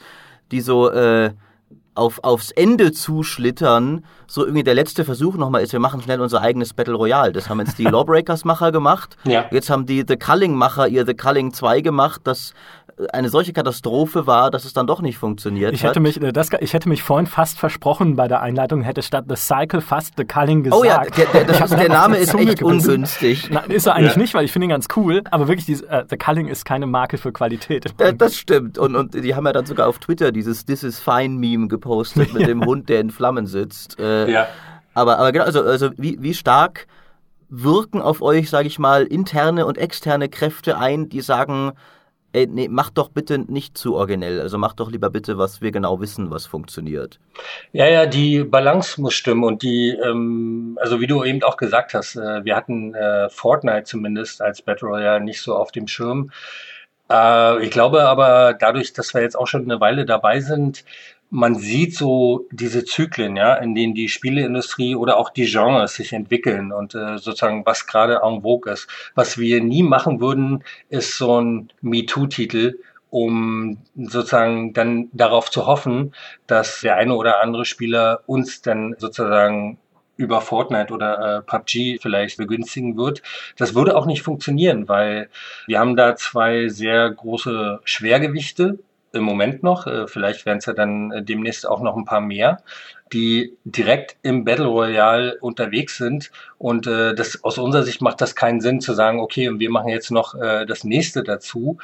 [0.51, 0.91] die so...
[0.91, 1.33] Äh,
[1.95, 6.41] auf, aufs Ende zuschlittern, so irgendwie der letzte Versuch nochmal ist, wir machen schnell unser
[6.41, 7.33] eigenes Battle Royale.
[7.33, 9.17] Das haben jetzt die Lawbreakers-Macher gemacht.
[9.25, 9.45] Ja.
[9.51, 12.55] Jetzt haben die The Culling-Macher ihr The Culling 2 gemacht, das
[13.13, 16.03] eine solche Katastrophe war, dass es dann doch nicht funktioniert ich hätte hat.
[16.03, 19.37] Mich, äh, das, ich hätte mich vorhin fast versprochen bei der Einleitung, hätte statt The
[19.37, 20.81] Cycle fast The Culling gesagt.
[20.81, 23.49] Oh ja, der, der, das, der Name ist echt ungünstig.
[23.51, 24.19] Na, ist er eigentlich ja.
[24.19, 26.87] nicht, weil ich finde ihn ganz cool, aber wirklich, dieses, uh, The Culling ist keine
[26.87, 27.87] Marke für Qualität.
[27.99, 31.01] Ja, das stimmt und, und die haben ja dann sogar auf Twitter dieses This is
[31.01, 31.82] Fine Meme gepostet
[32.33, 33.99] mit dem Hund, der in Flammen sitzt.
[33.99, 34.49] Äh, ja.
[34.95, 36.87] Aber, aber genau, also, also wie, wie stark
[37.49, 41.73] wirken auf euch, sage ich mal, interne und externe Kräfte ein, die sagen,
[42.33, 44.41] ey, nee, mach doch bitte nicht zu originell.
[44.41, 47.19] Also mach doch lieber bitte, was wir genau wissen, was funktioniert.
[47.73, 51.95] Ja, ja, die Balance muss stimmen und die, ähm, also wie du eben auch gesagt
[51.95, 56.31] hast, äh, wir hatten äh, Fortnite zumindest als Battle Royale nicht so auf dem Schirm.
[57.11, 60.85] Äh, ich glaube aber dadurch, dass wir jetzt auch schon eine Weile dabei sind,
[61.35, 66.13] man sieht so diese Zyklen, ja, in denen die Spieleindustrie oder auch die Genres sich
[66.13, 68.87] entwickeln und äh, sozusagen was gerade en vogue ist.
[69.15, 76.15] Was wir nie machen würden, ist so ein MeToo-Titel, um sozusagen dann darauf zu hoffen,
[76.47, 79.79] dass der eine oder andere Spieler uns dann sozusagen
[80.17, 83.23] über Fortnite oder äh, PUBG vielleicht begünstigen wird.
[83.57, 85.31] Das würde auch nicht funktionieren, weil
[85.67, 88.81] wir haben da zwei sehr große Schwergewichte
[89.13, 92.21] im Moment noch, äh, vielleicht werden es ja dann äh, demnächst auch noch ein paar
[92.21, 92.63] mehr,
[93.13, 96.31] die direkt im Battle Royale unterwegs sind.
[96.59, 99.71] Und äh, das aus unserer Sicht macht das keinen Sinn zu sagen, okay, und wir
[99.71, 101.79] machen jetzt noch äh, das nächste dazu.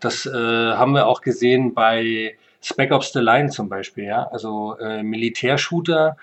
[0.00, 4.28] Das äh, haben wir auch gesehen bei Spec Ops The Line zum Beispiel, ja.
[4.30, 6.16] Also äh, Militärshooter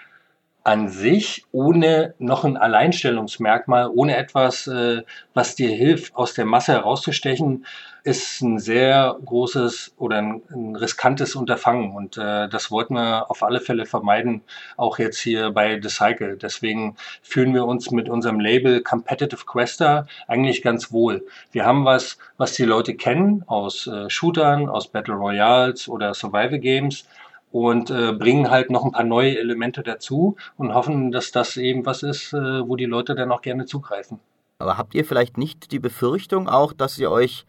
[0.64, 5.02] an sich ohne noch ein Alleinstellungsmerkmal, ohne etwas, äh,
[5.34, 7.66] was dir hilft, aus der Masse herauszustechen,
[8.04, 11.96] ist ein sehr großes oder ein, ein riskantes Unterfangen.
[11.96, 14.42] Und äh, das wollten wir auf alle Fälle vermeiden,
[14.78, 16.38] auch jetzt hier bei The Cycle.
[16.38, 21.26] Deswegen fühlen wir uns mit unserem Label Competitive Quester eigentlich ganz wohl.
[21.52, 26.60] Wir haben was, was die Leute kennen aus äh, Shootern, aus Battle Royals oder Survival
[26.60, 27.06] Games
[27.52, 31.86] und äh, bringen halt noch ein paar neue Elemente dazu und hoffen, dass das eben
[31.86, 34.20] was ist, äh, wo die Leute dann auch gerne zugreifen.
[34.60, 37.46] Aber habt ihr vielleicht nicht die Befürchtung auch, dass ihr euch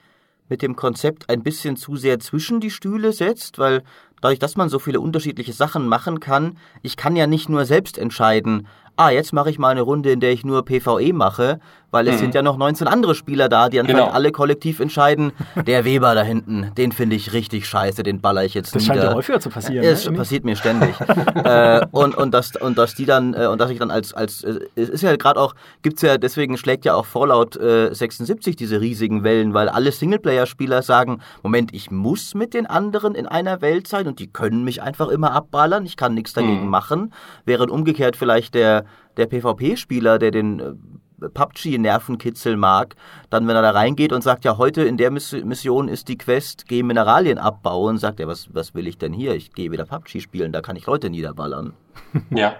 [0.48, 3.83] mit dem Konzept ein bisschen zu sehr zwischen die Stühle setzt, weil
[4.20, 7.98] dadurch, dass man so viele unterschiedliche Sachen machen kann, ich kann ja nicht nur selbst
[7.98, 11.61] entscheiden, ah, jetzt mache ich mal eine Runde, in der ich nur PvE mache,
[11.92, 12.20] weil es mhm.
[12.20, 14.14] sind ja noch 19 andere Spieler da, die anscheinend genau.
[14.14, 15.33] alle kollektiv entscheiden,
[15.66, 18.94] der Weber da hinten, den finde ich richtig scheiße, den baller ich jetzt das nieder.
[18.94, 19.85] Das scheint ja häufiger zu passieren.
[19.85, 20.16] Es ne?
[20.16, 20.94] passiert mir ständig.
[21.44, 24.42] äh, und, und, dass, und dass die dann, äh, und dass ich dann als, als
[24.42, 28.57] äh, es ist ja gerade auch, gibt's ja, deswegen schlägt ja auch Fallout äh, 76
[28.57, 33.61] diese riesigen Wellen, weil alle Singleplayer-Spieler sagen, Moment, ich muss mit den anderen in einer
[33.61, 36.70] Welt sein und die können mich einfach immer abballern, ich kann nichts dagegen mhm.
[36.70, 37.12] machen,
[37.44, 38.81] während umgekehrt vielleicht der,
[39.16, 42.96] der PvP-Spieler, der den äh, PUBG-Nervenkitzel mag,
[43.31, 46.66] dann, wenn er da reingeht und sagt, ja, heute in der Mission ist die Quest,
[46.66, 49.35] geh Mineralien abbauen, sagt er, was, was will ich denn hier?
[49.35, 51.75] Ich gehe wieder PUBG spielen, da kann ich Leute niederballern.
[52.31, 52.57] Ja,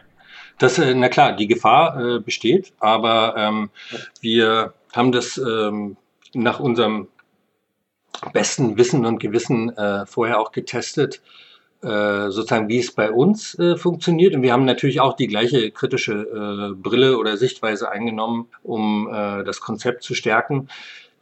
[0.59, 3.71] das, äh, na klar, die Gefahr äh, besteht, aber ähm,
[4.21, 5.97] wir haben das ähm,
[6.35, 7.09] nach unserem
[8.33, 11.23] besten Wissen und Gewissen äh, vorher auch getestet
[11.83, 14.35] sozusagen, wie es bei uns äh, funktioniert.
[14.35, 19.43] Und wir haben natürlich auch die gleiche kritische äh, Brille oder Sichtweise eingenommen, um äh,
[19.45, 20.69] das Konzept zu stärken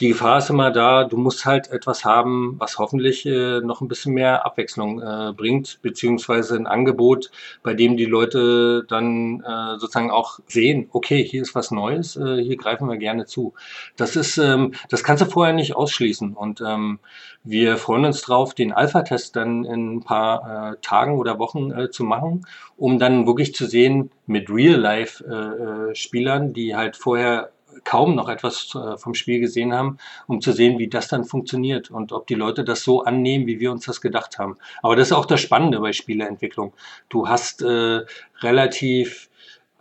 [0.00, 3.88] die Gefahr ist immer da, du musst halt etwas haben, was hoffentlich äh, noch ein
[3.88, 7.30] bisschen mehr Abwechslung äh, bringt, beziehungsweise ein Angebot,
[7.62, 12.42] bei dem die Leute dann äh, sozusagen auch sehen, okay, hier ist was Neues, äh,
[12.42, 13.52] hier greifen wir gerne zu.
[13.96, 16.32] Das ist, ähm, das kannst du vorher nicht ausschließen.
[16.32, 16.98] Und ähm,
[17.44, 21.90] wir freuen uns drauf, den Alpha-Test dann in ein paar äh, Tagen oder Wochen äh,
[21.90, 22.46] zu machen,
[22.78, 27.50] um dann wirklich zu sehen mit Real-Life-Spielern, die halt vorher
[27.84, 31.90] kaum noch etwas äh, vom Spiel gesehen haben, um zu sehen, wie das dann funktioniert
[31.90, 34.56] und ob die Leute das so annehmen, wie wir uns das gedacht haben.
[34.82, 36.72] Aber das ist auch das Spannende bei Spieleentwicklung.
[37.08, 38.00] Du hast äh,
[38.40, 39.30] relativ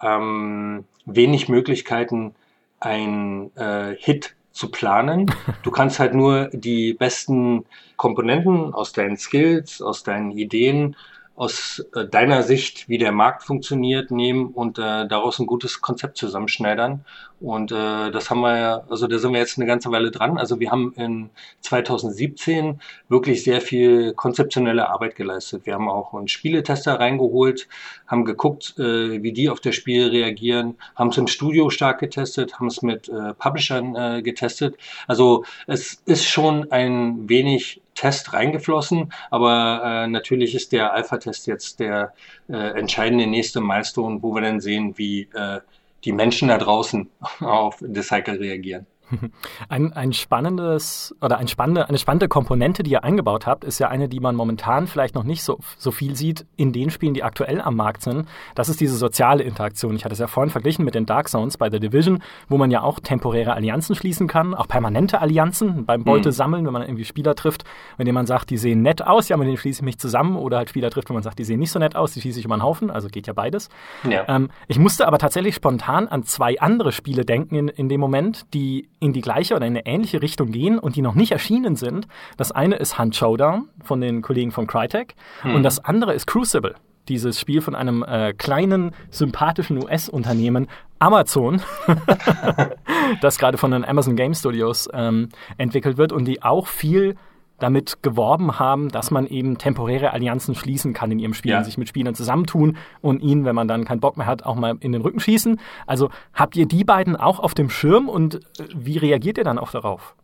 [0.01, 2.35] ähm, wenig Möglichkeiten,
[2.79, 5.31] ein äh, Hit zu planen.
[5.63, 7.65] Du kannst halt nur die besten
[7.97, 10.95] Komponenten aus deinen Skills, aus deinen Ideen
[11.39, 16.17] aus äh, deiner Sicht, wie der Markt funktioniert, nehmen und äh, daraus ein gutes Konzept
[16.17, 17.05] zusammenschneidern.
[17.39, 20.37] Und äh, das haben wir ja, also da sind wir jetzt eine ganze Weile dran.
[20.37, 21.29] Also wir haben in
[21.61, 25.65] 2017 wirklich sehr viel konzeptionelle Arbeit geleistet.
[25.65, 27.69] Wir haben auch einen Spieletester reingeholt,
[28.05, 32.59] haben geguckt, äh, wie die auf das Spiel reagieren, haben es im Studio stark getestet,
[32.59, 34.75] haben es mit äh, Publishern äh, getestet.
[35.07, 41.81] Also es ist schon ein wenig Test reingeflossen, aber äh, natürlich ist der Alpha-Test jetzt
[41.81, 42.13] der
[42.47, 45.59] äh, entscheidende nächste Milestone, wo wir dann sehen, wie äh,
[46.05, 47.09] die Menschen da draußen
[47.41, 48.87] auf Cycle reagieren.
[49.69, 53.87] Ein, ein spannendes oder ein spannende, eine spannende Komponente, die ihr eingebaut habt, ist ja
[53.87, 57.23] eine, die man momentan vielleicht noch nicht so, so viel sieht in den Spielen, die
[57.23, 58.27] aktuell am Markt sind.
[58.55, 59.95] Das ist diese soziale Interaktion.
[59.95, 62.71] Ich hatte es ja vorhin verglichen mit den Dark Zones bei The Division, wo man
[62.71, 66.33] ja auch temporäre Allianzen schließen kann, auch permanente Allianzen beim Beute mhm.
[66.33, 67.63] sammeln, wenn man irgendwie Spieler trifft,
[67.97, 70.57] wenn jemand sagt, die sehen nett aus, ja, mit denen schließe ich mich zusammen, oder
[70.57, 72.45] halt Spieler trifft, wenn man sagt, die sehen nicht so nett aus, die schieße ich
[72.45, 73.69] über einen Haufen, also geht ja beides.
[74.09, 74.25] Ja.
[74.27, 78.45] Ähm, ich musste aber tatsächlich spontan an zwei andere Spiele denken in, in dem Moment,
[78.53, 81.75] die in die gleiche oder in eine ähnliche Richtung gehen und die noch nicht erschienen
[81.75, 82.07] sind.
[82.37, 85.55] Das eine ist Hunt Showdown von den Kollegen von Crytek hm.
[85.55, 86.75] und das andere ist Crucible.
[87.07, 90.67] Dieses Spiel von einem äh, kleinen, sympathischen US-Unternehmen,
[90.99, 91.61] Amazon,
[93.21, 97.15] das gerade von den Amazon Game Studios ähm, entwickelt wird und die auch viel
[97.59, 101.63] damit geworben haben, dass man eben temporäre Allianzen schließen kann in ihrem Spiel, ja.
[101.63, 104.77] sich mit Spielern zusammentun und ihnen, wenn man dann keinen Bock mehr hat, auch mal
[104.79, 105.59] in den Rücken schießen.
[105.85, 108.39] Also habt ihr die beiden auch auf dem Schirm und äh,
[108.75, 110.15] wie reagiert ihr dann auch darauf?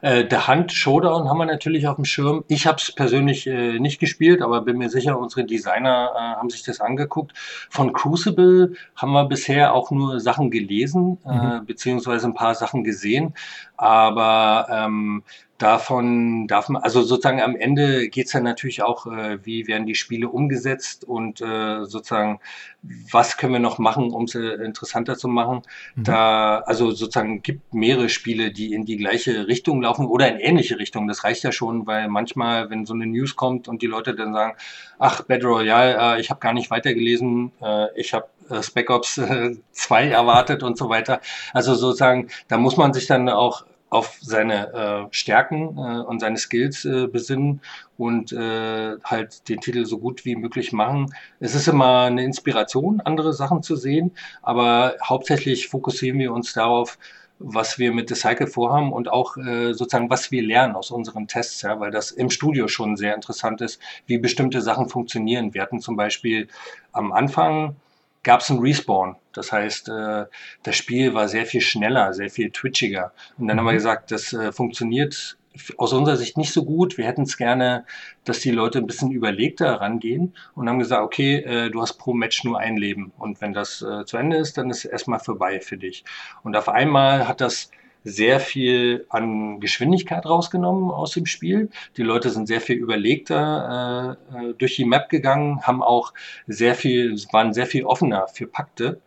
[0.00, 2.44] Äh, der Hand Showdown haben wir natürlich auf dem Schirm.
[2.48, 6.50] Ich habe es persönlich äh, nicht gespielt, aber bin mir sicher, unsere Designer äh, haben
[6.50, 7.32] sich das angeguckt.
[7.70, 11.66] Von Crucible haben wir bisher auch nur Sachen gelesen, äh, mhm.
[11.66, 13.34] beziehungsweise ein paar Sachen gesehen.
[13.76, 15.22] Aber ähm,
[15.58, 19.86] davon darf man, also sozusagen am Ende geht es ja natürlich auch, äh, wie werden
[19.86, 22.40] die Spiele umgesetzt und äh, sozusagen,
[22.82, 25.62] was können wir noch machen, um sie interessanter zu machen.
[25.94, 26.04] Mhm.
[26.04, 30.78] Da, also sozusagen gibt mehrere Spiele, die in die gleiche Richtung laufen oder in ähnliche
[30.78, 31.06] Richtung.
[31.06, 34.32] Das reicht ja schon, weil manchmal, wenn so eine News kommt und die Leute dann
[34.32, 34.56] sagen,
[34.98, 39.20] ach, Battle Royale, äh, ich habe gar nicht weitergelesen, äh, ich habe äh, Spec Ops
[39.72, 41.20] 2 erwartet und so weiter.
[41.52, 43.64] Also sozusagen, da muss man sich dann auch
[43.94, 47.60] auf seine äh, Stärken äh, und seine Skills äh, besinnen
[47.96, 51.14] und äh, halt den Titel so gut wie möglich machen.
[51.38, 54.10] Es ist immer eine Inspiration, andere Sachen zu sehen,
[54.42, 56.98] aber hauptsächlich fokussieren wir uns darauf,
[57.38, 61.28] was wir mit The Cycle vorhaben und auch äh, sozusagen, was wir lernen aus unseren
[61.28, 65.54] Tests, ja, weil das im Studio schon sehr interessant ist, wie bestimmte Sachen funktionieren.
[65.54, 66.48] Wir hatten zum Beispiel
[66.90, 67.76] am Anfang
[68.24, 69.16] gab es einen Respawn.
[69.32, 70.24] Das heißt, äh,
[70.62, 73.12] das Spiel war sehr viel schneller, sehr viel twitchiger.
[73.38, 73.60] Und dann mhm.
[73.60, 73.76] haben wir mhm.
[73.76, 75.36] gesagt, das äh, funktioniert
[75.76, 76.98] aus unserer Sicht nicht so gut.
[76.98, 77.84] Wir hätten es gerne,
[78.24, 82.12] dass die Leute ein bisschen überlegter rangehen und haben gesagt, okay, äh, du hast pro
[82.12, 85.20] Match nur ein Leben und wenn das äh, zu Ende ist, dann ist es erstmal
[85.20, 86.04] vorbei für dich.
[86.42, 87.70] Und auf einmal hat das
[88.04, 91.70] sehr viel an Geschwindigkeit rausgenommen aus dem Spiel.
[91.96, 96.12] Die Leute sind sehr viel überlegter äh, äh durch die Map gegangen, haben auch
[96.46, 99.00] sehr viel, waren sehr viel offener für Pakte.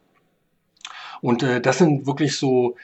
[1.21, 2.75] Und äh, das sind wirklich so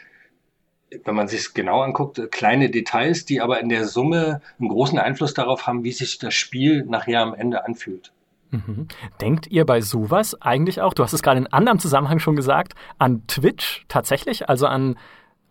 [1.06, 4.69] wenn man sich es genau anguckt, äh, kleine Details, die aber in der Summe einen
[4.69, 8.13] großen Einfluss darauf haben, wie sich das Spiel nachher am Ende anfühlt.
[8.52, 8.88] Mhm.
[9.19, 12.73] Denkt ihr bei sowas eigentlich auch, du hast es gerade in anderem Zusammenhang schon gesagt,
[12.99, 14.97] an Twitch tatsächlich, also an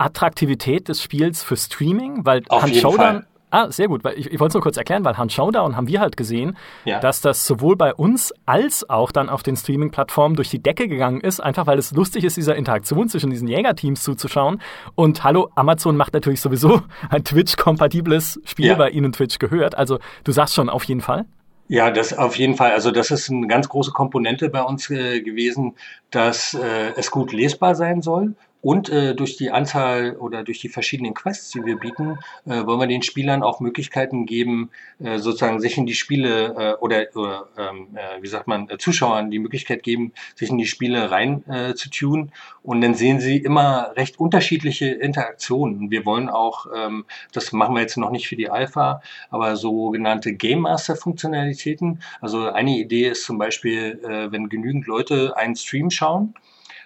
[0.03, 2.25] Attraktivität des Spiels für Streaming?
[2.25, 3.25] Weil Auf Hand Showdown.
[3.55, 4.03] Ah, sehr gut.
[4.03, 6.57] Weil ich, ich wollte es nur kurz erklären, weil Hand Showdown haben wir halt gesehen,
[6.87, 7.01] Ja.
[7.01, 11.21] dass das sowohl bei uns als auch dann auf den Streaming-Plattformen durch die Decke gegangen
[11.21, 14.63] ist, einfach weil es lustig ist, dieser Interaktion zwischen diesen Jägerteams zuzuschauen.
[14.95, 18.79] Und hallo, Amazon macht natürlich sowieso ein Twitch-kompatibles Spiel, Ja.
[18.79, 19.77] weil ihnen Twitch gehört.
[19.77, 21.27] Also du sagst schon auf jeden Fall.
[21.69, 22.73] Ja, das auf jeden Fall.
[22.73, 25.75] Also das ist eine ganz große Komponente bei uns äh, gewesen,
[26.11, 28.35] dass äh, es gut lesbar sein soll.
[28.63, 32.79] Und äh, durch die Anzahl oder durch die verschiedenen Quests, die wir bieten, äh, wollen
[32.79, 34.71] wir den Spielern auch Möglichkeiten geben,
[35.03, 38.79] äh, sozusagen sich in die Spiele äh, oder, oder ähm, äh, wie sagt man, äh,
[38.79, 42.31] Zuschauern die Möglichkeit geben, sich in die Spiele rein äh, zu tunen.
[42.63, 45.91] Und dann sehen sie immer recht unterschiedliche Interaktionen.
[45.91, 50.35] Wir wollen auch, ähm, das machen wir jetzt noch nicht für die Alpha, aber sogenannte
[50.35, 52.01] Game Master Funktionalitäten.
[52.21, 56.35] Also eine Idee ist zum Beispiel, äh, wenn genügend Leute einen Stream schauen,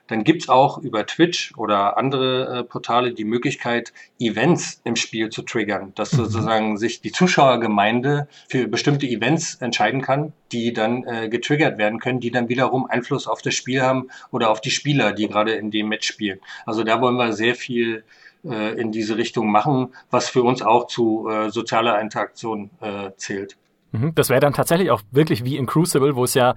[0.07, 5.43] dann gibt's auch über Twitch oder andere äh, Portale die Möglichkeit, Events im Spiel zu
[5.43, 11.79] triggern, dass sozusagen sich die Zuschauergemeinde für bestimmte Events entscheiden kann, die dann äh, getriggert
[11.79, 15.29] werden können, die dann wiederum Einfluss auf das Spiel haben oder auf die Spieler, die
[15.29, 16.41] gerade in dem Match spielen.
[16.65, 18.05] Also da wollen wir sehr viel
[18.45, 23.57] äh, in diese Richtung machen, was für uns auch zu äh, sozialer Interaktion äh, zählt.
[23.93, 24.15] Mhm.
[24.15, 26.55] Das wäre dann tatsächlich auch wirklich wie in Crucible, wo es ja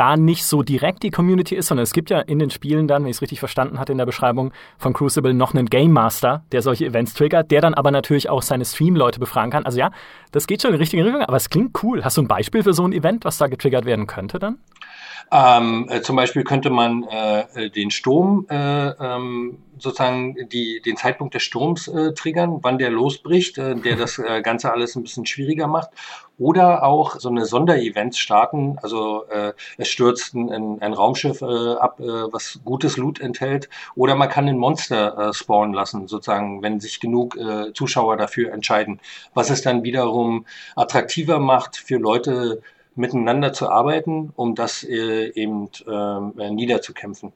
[0.00, 3.02] da nicht so direkt die Community ist, sondern es gibt ja in den Spielen dann,
[3.02, 6.42] wenn ich es richtig verstanden hatte in der Beschreibung von Crucible, noch einen Game Master,
[6.52, 9.66] der solche Events triggert, der dann aber natürlich auch seine Stream-Leute befragen kann.
[9.66, 9.90] Also ja,
[10.32, 12.02] das geht schon in die richtige Richtung, aber es klingt cool.
[12.02, 14.56] Hast du ein Beispiel für so ein Event, was da getriggert werden könnte dann?
[15.32, 20.96] Ähm, äh, zum Beispiel könnte man äh, äh, den Sturm, äh, ähm, sozusagen die, den
[20.96, 25.02] Zeitpunkt des Sturms äh, triggern, wann der losbricht, äh, der das äh, Ganze alles ein
[25.04, 25.90] bisschen schwieriger macht.
[26.36, 28.76] Oder auch so eine Sonderevents starten.
[28.82, 33.68] Also äh, es stürzt ein, ein, Raumschiff äh, ab, äh, was gutes Loot enthält.
[33.94, 38.52] Oder man kann ein Monster äh, spawnen lassen, sozusagen, wenn sich genug äh, Zuschauer dafür
[38.52, 39.00] entscheiden.
[39.32, 42.62] Was es dann wiederum attraktiver macht für Leute,
[42.94, 47.32] miteinander zu arbeiten, um das äh, eben äh, niederzukämpfen.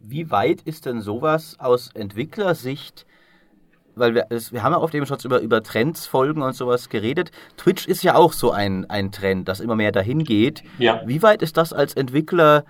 [0.00, 3.06] Wie weit ist denn sowas aus Entwicklersicht?
[3.94, 6.88] Weil wir, es, wir haben ja oft eben schon über, über Trends, Folgen und sowas
[6.88, 7.30] geredet.
[7.58, 10.62] Twitch ist ja auch so ein, ein Trend, das immer mehr dahin geht.
[10.78, 11.02] Ja.
[11.04, 12.64] Wie weit ist das als Entwickler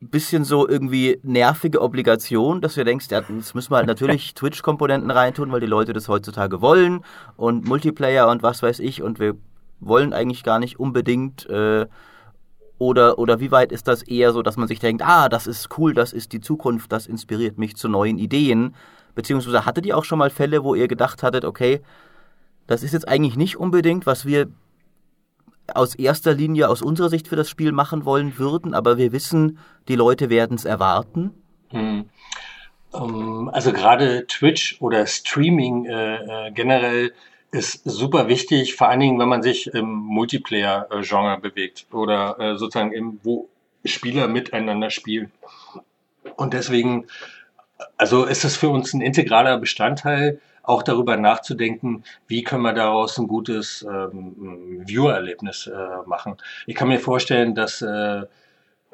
[0.00, 4.34] ein bisschen so irgendwie nervige Obligation, dass du denkst, ja, jetzt müssen wir halt natürlich
[4.34, 7.04] Twitch-Komponenten reintun, weil die Leute das heutzutage wollen
[7.36, 9.36] und Multiplayer und was weiß ich und wir
[9.86, 11.86] wollen eigentlich gar nicht unbedingt äh,
[12.78, 15.78] oder, oder wie weit ist das eher so, dass man sich denkt, ah, das ist
[15.78, 18.74] cool, das ist die Zukunft, das inspiriert mich zu neuen Ideen?
[19.14, 21.80] Beziehungsweise hattet ihr auch schon mal Fälle, wo ihr gedacht hattet, okay,
[22.66, 24.48] das ist jetzt eigentlich nicht unbedingt, was wir
[25.72, 29.58] aus erster Linie aus unserer Sicht für das Spiel machen wollen würden, aber wir wissen,
[29.88, 31.30] die Leute werden es erwarten?
[31.70, 32.06] Hm.
[32.92, 37.12] Ähm, Also gerade Twitch oder Streaming äh, äh, generell
[37.54, 42.92] ist super wichtig, vor allen Dingen, wenn man sich im Multiplayer-Genre bewegt oder äh, sozusagen
[42.92, 43.48] im, wo
[43.84, 45.30] Spieler miteinander spielen.
[46.36, 47.06] Und deswegen,
[47.96, 53.18] also ist es für uns ein integraler Bestandteil, auch darüber nachzudenken, wie können wir daraus
[53.18, 56.38] ein gutes ähm, Viewer-Erlebnis äh, machen.
[56.66, 58.22] Ich kann mir vorstellen, dass äh,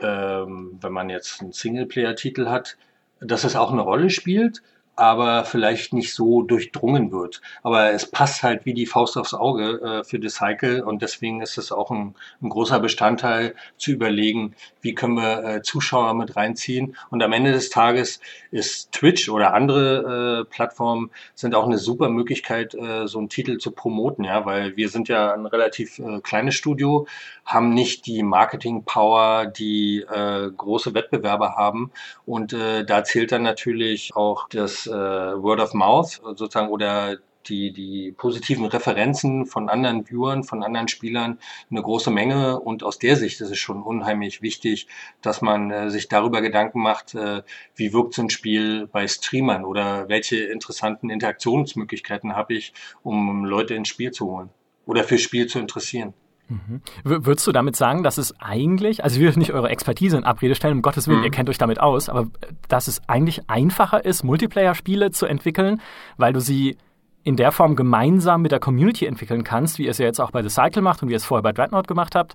[0.02, 2.76] ähm, wenn man jetzt einen Singleplayer-Titel hat,
[3.20, 4.62] dass es auch eine Rolle spielt,
[4.96, 7.40] aber vielleicht nicht so durchdrungen wird.
[7.62, 11.40] Aber es passt halt wie die Faust aufs Auge äh, für das Cycle und deswegen
[11.40, 16.36] ist es auch ein, ein großer Bestandteil zu überlegen, wie können wir äh, Zuschauer mit
[16.36, 16.96] reinziehen.
[17.10, 22.08] Und am Ende des Tages ist Twitch oder andere äh, Plattformen sind auch eine super
[22.08, 26.20] Möglichkeit, äh, so einen Titel zu promoten, ja, weil wir sind ja ein relativ äh,
[26.20, 27.06] kleines Studio,
[27.44, 31.90] haben nicht die Marketing-Power, die äh, große Wettbewerber haben.
[32.26, 38.12] Und da zählt dann natürlich auch das äh, Word of Mouth sozusagen oder die, die
[38.12, 41.38] positiven Referenzen von anderen Viewern, von anderen Spielern
[41.70, 42.60] eine große Menge.
[42.60, 44.88] Und aus der Sicht ist es schon unheimlich wichtig,
[45.22, 47.42] dass man äh, sich darüber Gedanken macht, äh,
[47.74, 53.74] wie wirkt so ein Spiel bei Streamern oder welche interessanten Interaktionsmöglichkeiten habe ich, um Leute
[53.74, 54.50] ins Spiel zu holen
[54.86, 56.14] oder fürs Spiel zu interessieren.
[56.50, 56.82] Mhm.
[57.04, 60.56] Würdest du damit sagen, dass es eigentlich, also ich will nicht eure Expertise in Abrede
[60.56, 61.24] stellen, um Gottes Willen, mhm.
[61.24, 62.26] ihr kennt euch damit aus, aber
[62.68, 65.80] dass es eigentlich einfacher ist, Multiplayer-Spiele zu entwickeln,
[66.16, 66.76] weil du sie
[67.22, 70.32] in der Form gemeinsam mit der Community entwickeln kannst, wie ihr es ja jetzt auch
[70.32, 72.34] bei The Cycle macht und wie ihr es vorher bei Dreadnought gemacht habt,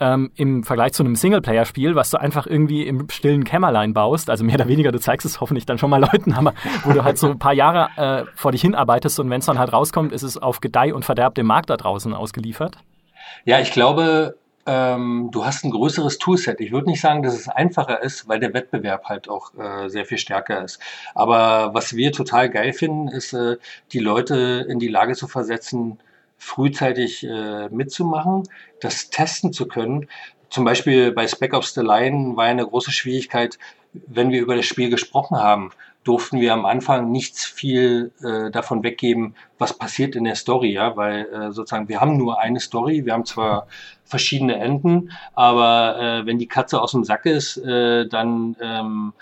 [0.00, 4.44] ähm, im Vergleich zu einem Singleplayer-Spiel, was du einfach irgendwie im stillen Kämmerlein baust, also
[4.44, 7.18] mehr oder weniger, du zeigst es hoffentlich dann schon mal Leuten, aber wo du halt
[7.18, 10.22] so ein paar Jahre äh, vor dich hinarbeitest und wenn es dann halt rauskommt, ist
[10.22, 12.78] es auf Gedeih und Verderb dem Markt da draußen ausgeliefert?
[13.44, 16.60] Ja, ich glaube, ähm, du hast ein größeres Toolset.
[16.60, 20.04] Ich würde nicht sagen, dass es einfacher ist, weil der Wettbewerb halt auch äh, sehr
[20.04, 20.78] viel stärker ist.
[21.14, 23.56] Aber was wir total geil finden, ist, äh,
[23.92, 25.98] die Leute in die Lage zu versetzen,
[26.38, 28.44] frühzeitig äh, mitzumachen,
[28.80, 30.08] das testen zu können.
[30.50, 33.58] Zum Beispiel bei Spec Ops The Line war eine große Schwierigkeit,
[33.92, 35.70] wenn wir über das Spiel gesprochen haben,
[36.04, 40.96] durften wir am Anfang nichts viel äh, davon weggeben, was passiert in der Story, ja,
[40.96, 43.66] weil äh, sozusagen wir haben nur eine Story, wir haben zwar
[44.04, 49.12] verschiedene Enden, aber äh, wenn die Katze aus dem Sack ist, äh, dann ähm,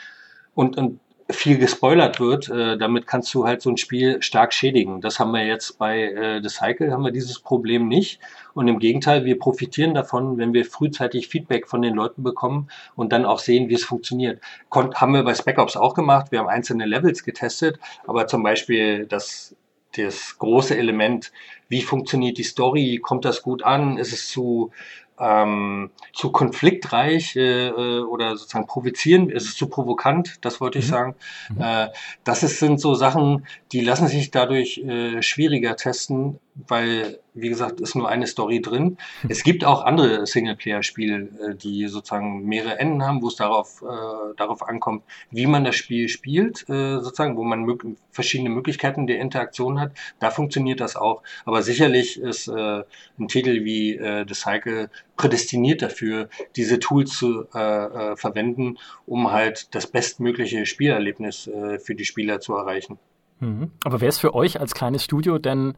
[0.55, 1.01] und, und
[1.33, 5.01] viel gespoilert wird, äh, damit kannst du halt so ein Spiel stark schädigen.
[5.01, 8.21] Das haben wir jetzt bei äh, The Cycle, haben wir dieses Problem nicht.
[8.55, 13.13] Und im Gegenteil, wir profitieren davon, wenn wir frühzeitig Feedback von den Leuten bekommen und
[13.13, 14.41] dann auch sehen, wie es funktioniert.
[14.69, 16.33] Kon haben wir bei Spec Ops auch gemacht.
[16.33, 19.57] Wir haben einzelne Levels getestet, aber zum Beispiel das,
[19.97, 21.33] das große Element,
[21.69, 24.73] wie funktioniert die Story, kommt das gut an, ist es zu
[25.21, 30.87] ähm, zu konfliktreich äh, äh, oder sozusagen provozieren, ist es zu provokant, das wollte ich
[30.87, 30.91] mhm.
[30.91, 31.15] sagen.
[31.51, 31.63] Mhm.
[31.63, 31.89] Äh,
[32.25, 37.81] das ist, sind so Sachen, die lassen sich dadurch äh, schwieriger testen, weil, wie gesagt,
[37.81, 38.97] ist nur eine Story drin.
[39.29, 44.35] Es gibt auch andere Singleplayer-Spiele, äh, die sozusagen mehrere Enden haben, wo es darauf, äh,
[44.37, 49.21] darauf ankommt, wie man das Spiel spielt, äh, sozusagen, wo man mög verschiedene Möglichkeiten der
[49.21, 49.93] Interaktion hat.
[50.19, 51.23] Da funktioniert das auch.
[51.45, 52.83] Aber sicherlich ist äh,
[53.19, 59.31] ein Titel wie äh, The Cycle prädestiniert dafür, diese Tools zu äh, äh, verwenden, um
[59.31, 62.99] halt das bestmögliche Spielerlebnis äh, für die Spieler zu erreichen.
[63.41, 63.71] Mhm.
[63.85, 65.75] Aber wäre es für euch als kleines Studio denn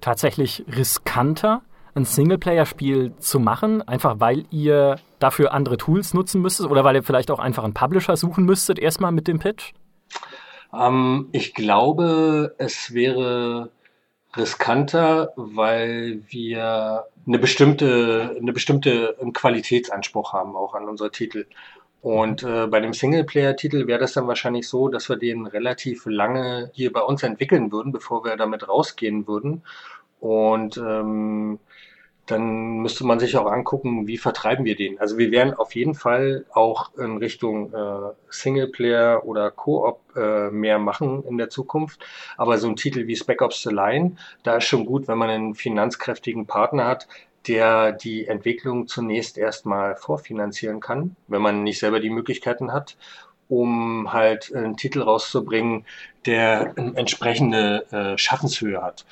[0.00, 1.62] tatsächlich riskanter,
[1.94, 7.02] ein Singleplayer-Spiel zu machen, einfach weil ihr dafür andere Tools nutzen müsstet oder weil ihr
[7.02, 9.72] vielleicht auch einfach einen Publisher suchen müsstet, erstmal mit dem Pitch?
[10.72, 13.70] Ähm, ich glaube, es wäre
[14.36, 21.46] riskanter, weil wir eine bestimmte, eine bestimmte Qualitätsanspruch haben auch an unsere Titel.
[22.02, 26.70] Und äh, bei dem Singleplayer-Titel wäre das dann wahrscheinlich so, dass wir den relativ lange
[26.72, 29.62] hier bei uns entwickeln würden, bevor wir damit rausgehen würden.
[30.20, 31.58] Und ähm,
[32.30, 35.00] dann müsste man sich auch angucken, wie vertreiben wir den.
[35.00, 40.78] Also wir werden auf jeden Fall auch in Richtung äh, Singleplayer oder Koop äh, mehr
[40.78, 42.00] machen in der Zukunft.
[42.36, 45.30] Aber so ein Titel wie Spec Ops The Line, da ist schon gut, wenn man
[45.30, 47.08] einen finanzkräftigen Partner hat,
[47.48, 52.96] der die Entwicklung zunächst erstmal vorfinanzieren kann, wenn man nicht selber die Möglichkeiten hat,
[53.48, 55.84] um halt einen Titel rauszubringen,
[56.26, 59.04] der eine entsprechende äh, Schaffenshöhe hat.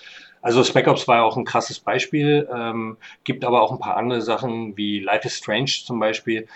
[0.48, 3.98] Also Spec Ops war ja auch ein krasses Beispiel, ähm, gibt aber auch ein paar
[3.98, 6.48] andere Sachen wie Life is Strange zum Beispiel,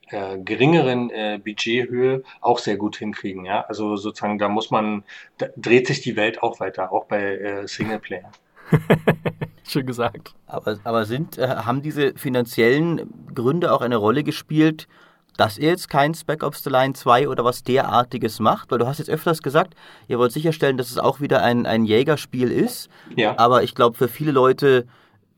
[0.10, 3.46] äh, geringeren äh, Budgethöhe auch sehr gut hinkriegen.
[3.46, 3.62] Ja?
[3.70, 5.06] Also sozusagen, da muss man,
[5.38, 8.30] da dreht sich die Welt auch weiter, auch bei äh, Singleplayer.
[9.64, 10.36] Schön gesagt.
[10.46, 14.90] Aber, aber sind, äh, haben diese finanziellen Gründe auch eine Rolle gespielt,
[15.38, 18.72] dass ihr jetzt kein Spec Ops The Line 2 oder was derartiges macht?
[18.72, 19.76] Weil du hast jetzt öfters gesagt,
[20.08, 22.90] ihr wollt sicherstellen, dass es auch wieder ein, ein Jägerspiel ist.
[23.16, 23.38] Ja.
[23.38, 24.86] Aber ich glaube, für viele Leute,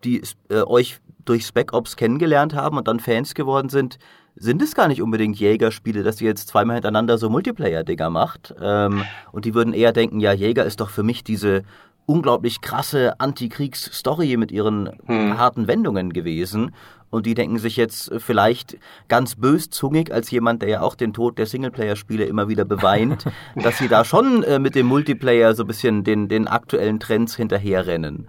[0.03, 3.99] die äh, euch durch Spec Ops kennengelernt haben und dann Fans geworden sind,
[4.35, 8.55] sind es gar nicht unbedingt Jägerspiele, dass ihr jetzt zweimal hintereinander so Multiplayer-Dinger macht.
[8.61, 11.63] Ähm, und die würden eher denken, ja, Jäger ist doch für mich diese
[12.05, 15.37] unglaublich krasse Antikriegs-Story mit ihren hm.
[15.37, 16.73] harten Wendungen gewesen.
[17.09, 21.37] Und die denken sich jetzt vielleicht ganz böszungig als jemand, der ja auch den Tod
[21.37, 25.67] der Singleplayer-Spiele immer wieder beweint, dass sie da schon äh, mit dem Multiplayer so ein
[25.67, 28.27] bisschen den, den aktuellen Trends hinterherrennen.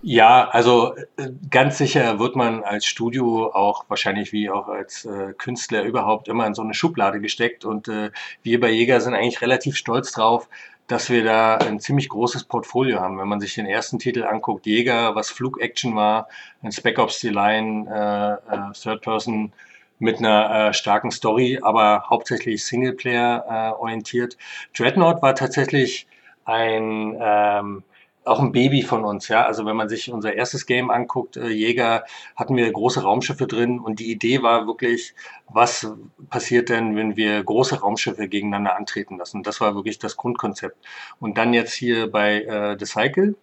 [0.00, 5.32] Ja, also äh, ganz sicher wird man als Studio auch wahrscheinlich wie auch als äh,
[5.36, 8.10] Künstler überhaupt immer in so eine Schublade gesteckt und äh,
[8.42, 10.48] wir bei Jäger sind eigentlich relativ stolz drauf,
[10.86, 13.18] dass wir da ein ziemlich großes Portfolio haben.
[13.18, 16.28] Wenn man sich den ersten Titel anguckt, Jäger, was Flug-Action war,
[16.62, 19.52] ein Spec Ops The Line, äh, äh, Third Person
[19.98, 24.36] mit einer äh, starken Story, aber hauptsächlich Singleplayer äh, orientiert.
[24.76, 26.08] Dreadnought war tatsächlich
[26.44, 27.84] ein ähm,
[28.24, 29.44] auch ein Baby von uns, ja.
[29.44, 32.04] Also wenn man sich unser erstes Game anguckt, äh, Jäger,
[32.36, 35.14] hatten wir große Raumschiffe drin und die Idee war wirklich,
[35.48, 35.92] was
[36.30, 39.42] passiert denn, wenn wir große Raumschiffe gegeneinander antreten lassen?
[39.42, 40.76] Das war wirklich das Grundkonzept.
[41.18, 43.34] Und dann jetzt hier bei äh, The Cycle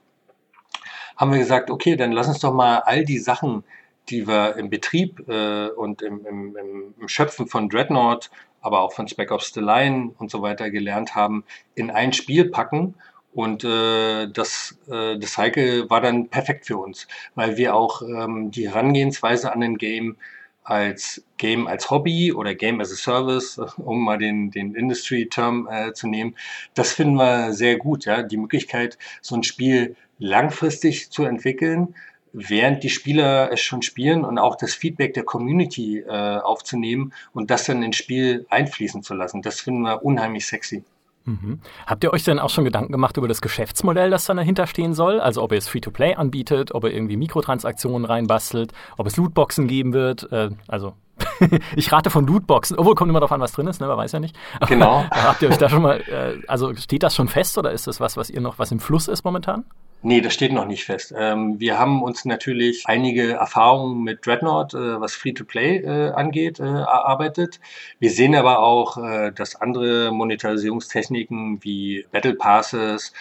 [1.18, 3.66] haben wir gesagt, okay, dann lass uns doch mal all die Sachen,
[4.10, 9.08] die wir im Betrieb äh, und im, im, im Schöpfen von Dreadnought, aber auch von
[9.08, 11.44] Spec Ops The Line und so weiter gelernt haben,
[11.76, 12.96] in ein Spiel packen
[13.40, 18.52] und äh, das, äh, das Cycle war dann perfekt für uns, weil wir auch ähm,
[18.52, 20.18] die Herangehensweise an den Game
[20.66, 25.94] als Game als Hobby oder Game as a Service, um mal den, den Industry-Term äh,
[25.94, 26.36] zu nehmen,
[26.74, 28.04] das finden wir sehr gut.
[28.04, 28.24] Ja?
[28.24, 31.96] Die Möglichkeit, so ein Spiel langfristig zu entwickeln,
[32.34, 36.10] während die Spieler es schon spielen und auch das Feedback der Community äh,
[36.40, 39.42] aufzunehmen und das dann ins Spiel einfließen zu lassen.
[39.42, 40.84] Das finden wir unheimlich sexy.
[41.30, 41.60] Mhm.
[41.86, 44.94] Habt ihr euch denn auch schon Gedanken gemacht über das Geschäftsmodell, das dann dahinter stehen
[44.94, 45.20] soll?
[45.20, 49.94] Also ob ihr es Free-to-Play anbietet, ob ihr irgendwie Mikrotransaktionen reinbastelt, ob es Lootboxen geben
[49.94, 50.32] wird?
[50.32, 50.94] Äh, also
[51.76, 53.88] ich rate von Lootboxen, obwohl kommt immer darauf an, was drin ist, ne?
[53.88, 54.36] man weiß ja nicht.
[54.56, 55.06] Aber genau.
[55.12, 58.00] habt ihr euch da schon mal, äh, also steht das schon fest oder ist das
[58.00, 59.66] was, was ihr noch, was im Fluss ist momentan?
[60.02, 61.14] Nee, das steht noch nicht fest.
[61.18, 66.64] Ähm, wir haben uns natürlich einige Erfahrungen mit Dreadnought, äh, was Free-to-Play äh, angeht, äh,
[66.64, 67.60] erarbeitet.
[68.00, 73.12] Wir sehen aber auch, äh, dass andere Monetarisierungstechniken wie Battle Passes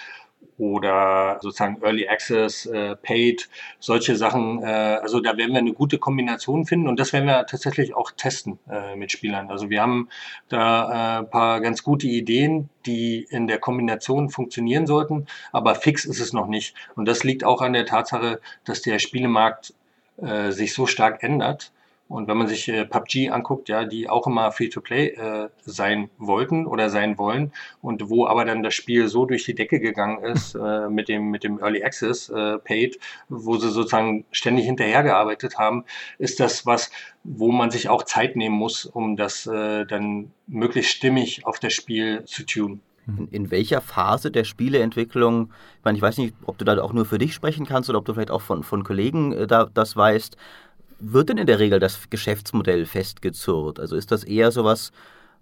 [0.58, 3.48] oder sozusagen Early Access, äh, Paid,
[3.78, 4.62] solche Sachen.
[4.62, 8.10] Äh, also da werden wir eine gute Kombination finden und das werden wir tatsächlich auch
[8.10, 9.50] testen äh, mit Spielern.
[9.50, 10.08] Also wir haben
[10.48, 16.20] da äh, paar ganz gute Ideen, die in der Kombination funktionieren sollten, aber fix ist
[16.20, 16.74] es noch nicht.
[16.96, 19.74] Und das liegt auch an der Tatsache, dass der Spielemarkt
[20.20, 21.72] äh, sich so stark ändert
[22.08, 26.66] und wenn man sich äh, PUBG anguckt, ja, die auch immer Free-to-Play äh, sein wollten
[26.66, 27.52] oder sein wollen
[27.82, 31.30] und wo aber dann das Spiel so durch die Decke gegangen ist äh, mit dem
[31.30, 32.98] mit dem Early Access äh, Paid,
[33.28, 35.84] wo sie sozusagen ständig hinterhergearbeitet haben,
[36.18, 36.90] ist das was,
[37.24, 41.74] wo man sich auch Zeit nehmen muss, um das äh, dann möglichst stimmig auf das
[41.74, 42.80] Spiel zu tun.
[43.06, 46.92] In, in, welcher Phase der Spieleentwicklung, ich meine, ich weiß nicht, ob du da auch
[46.92, 49.66] nur für dich sprechen kannst oder ob du vielleicht auch von, von Kollegen äh, da,
[49.72, 50.36] das weißt,
[50.98, 53.80] wird denn in der Regel das Geschäftsmodell festgezurrt?
[53.80, 54.92] Also ist das eher sowas,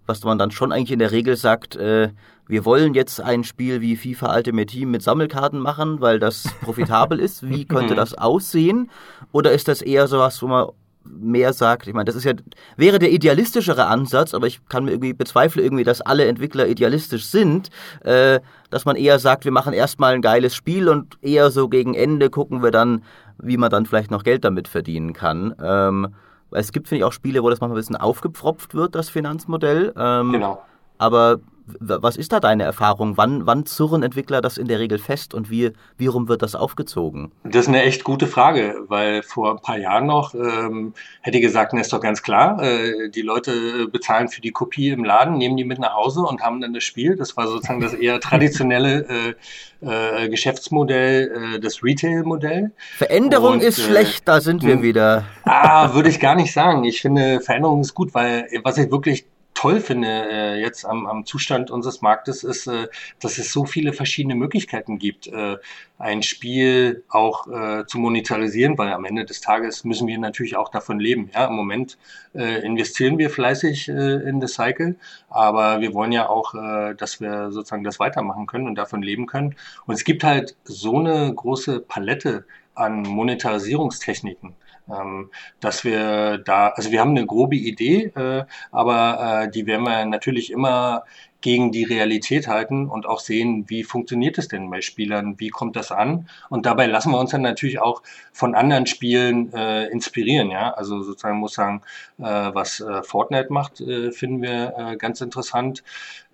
[0.05, 2.11] was man dann schon eigentlich in der Regel sagt, äh,
[2.47, 7.19] wir wollen jetzt ein Spiel wie FIFA Ultimate Team mit Sammelkarten machen, weil das profitabel
[7.19, 7.47] ist.
[7.47, 8.89] Wie könnte das aussehen?
[9.31, 10.69] Oder ist das eher sowas, wo man
[11.09, 12.33] mehr sagt, ich meine, das ist ja,
[12.75, 17.25] wäre der idealistischere Ansatz, aber ich kann mir irgendwie bezweifle irgendwie, dass alle Entwickler idealistisch
[17.25, 17.69] sind,
[18.01, 18.39] äh,
[18.69, 22.29] dass man eher sagt, wir machen erstmal ein geiles Spiel und eher so gegen Ende
[22.29, 23.03] gucken wir dann,
[23.37, 25.55] wie man dann vielleicht noch Geld damit verdienen kann.
[25.61, 26.15] Ähm,
[26.51, 29.93] es gibt, finde ich, auch Spiele, wo das manchmal ein bisschen aufgepfropft wird, das Finanzmodell.
[29.97, 30.61] Ähm, genau.
[30.97, 31.39] Aber
[31.79, 33.17] was ist da deine Erfahrung?
[33.17, 36.55] Wann, wann zurren Entwickler das in der Regel fest und wie, wie rum wird das
[36.55, 37.31] aufgezogen?
[37.43, 41.43] Das ist eine echt gute Frage, weil vor ein paar Jahren noch ähm, hätte ich
[41.43, 45.37] gesagt, na ist doch ganz klar, äh, die Leute bezahlen für die Kopie im Laden,
[45.37, 47.15] nehmen die mit nach Hause und haben dann das Spiel.
[47.15, 49.35] Das war sozusagen das eher traditionelle
[49.81, 52.71] äh, äh, Geschäftsmodell, äh, das Retail-Modell.
[52.97, 55.25] Veränderung und, ist äh, schlecht, da sind wir wieder.
[55.43, 56.83] Ah, würde ich gar nicht sagen.
[56.83, 59.25] Ich finde, Veränderung ist gut, weil was ich wirklich
[59.57, 62.87] toll finde äh, jetzt am, am Zustand unseres Marktes ist, äh,
[63.19, 65.57] dass es so viele verschiedene Möglichkeiten gibt, äh,
[65.97, 70.69] ein Spiel auch äh, zu monetarisieren, weil am Ende des Tages müssen wir natürlich auch
[70.69, 71.31] davon leben.
[71.33, 71.97] Ja, im Moment
[72.35, 74.95] äh, investieren wir fleißig äh, in das Cycle,
[75.27, 79.25] aber wir wollen ja auch, äh, dass wir sozusagen das weitermachen können und davon leben
[79.25, 79.55] können.
[79.87, 82.45] Und es gibt halt so eine große Palette
[82.75, 84.53] an Monetarisierungstechniken
[84.89, 89.83] ähm, dass wir da, also wir haben eine grobe Idee, äh, aber äh, die werden
[89.83, 91.03] wir natürlich immer
[91.41, 95.75] gegen die Realität halten und auch sehen, wie funktioniert es denn bei Spielern, wie kommt
[95.75, 96.27] das an?
[96.49, 98.01] Und dabei lassen wir uns dann natürlich auch
[98.33, 100.73] von anderen Spielen äh, inspirieren, ja.
[100.73, 101.83] Also sozusagen muss sagen,
[102.17, 105.83] äh, was äh, Fortnite macht, äh, finden wir äh, ganz interessant.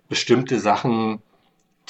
[0.08, 1.22] Bestimmte Sachen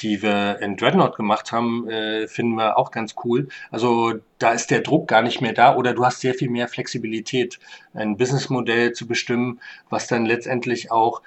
[0.01, 3.47] die wir in Dreadnought gemacht haben, äh, finden wir auch ganz cool.
[3.71, 6.67] Also da ist der Druck gar nicht mehr da oder du hast sehr viel mehr
[6.67, 7.59] Flexibilität,
[7.93, 11.21] ein Businessmodell zu bestimmen, was dann letztendlich auch,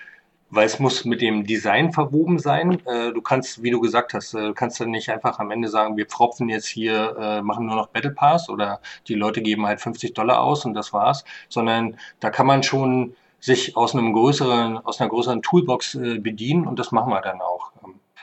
[0.51, 2.79] weil es muss mit dem Design verwoben sein.
[2.87, 5.97] Äh, du kannst, wie du gesagt hast, äh, kannst dann nicht einfach am Ende sagen,
[5.97, 9.81] wir pfropfen jetzt hier, äh, machen nur noch Battle Pass oder die Leute geben halt
[9.81, 14.79] 50 Dollar aus und das war's, sondern da kann man schon sich aus einem größeren,
[14.79, 17.73] aus einer größeren Toolbox äh, bedienen und das machen wir dann auch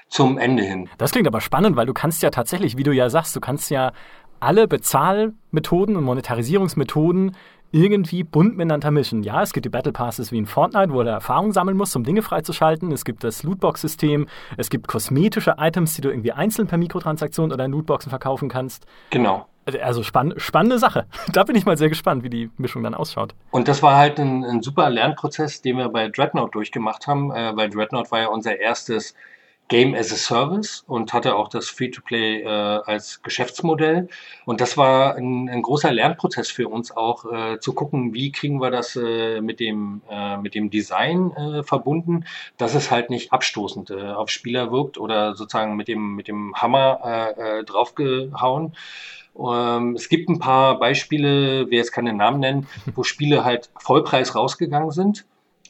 [0.08, 0.90] zum Ende hin.
[0.98, 3.70] Das klingt aber spannend, weil du kannst ja tatsächlich, wie du ja sagst, du kannst
[3.70, 3.92] ja
[4.40, 7.36] alle Bezahlmethoden und Monetarisierungsmethoden
[7.72, 9.24] irgendwie bunt miteinander mischen.
[9.24, 12.06] Ja, es gibt die Battle Passes wie in Fortnite, wo du Erfahrung sammeln musst, um
[12.06, 12.92] Dinge freizuschalten.
[12.92, 14.28] Es gibt das Lootbox-System.
[14.56, 18.86] Es gibt kosmetische Items, die du irgendwie einzeln per Mikrotransaktion oder in Lootboxen verkaufen kannst.
[19.10, 19.48] Genau.
[19.82, 21.06] Also spann spannende Sache.
[21.34, 23.36] Da bin ich mal sehr gespannt, wie die Mischung dann ausschaut.
[23.52, 27.58] Und das war halt ein, ein super Lernprozess, den wir bei Dreadnought durchgemacht haben, äh,
[27.58, 29.16] weil Dreadnought war ja unser erstes
[29.68, 34.10] Game as a Service und hatte auch das Free-to-Play äh, als Geschäftsmodell.
[34.46, 38.62] Und das war ein, ein großer Lernprozess für uns auch, äh, zu gucken, wie kriegen
[38.62, 42.26] wir das äh, mit, dem, äh, mit dem Design äh, verbunden,
[42.58, 46.54] dass es halt nicht abstoßend äh, auf Spieler wirkt oder sozusagen mit dem, mit dem
[46.56, 48.76] Hammer äh, äh, draufgehauen.
[49.38, 54.36] Ähm, es gibt ein paar Beispiele, wer jetzt keine Namen nennen, wo Spiele halt Vollpreis
[54.36, 55.26] rausgegangen sind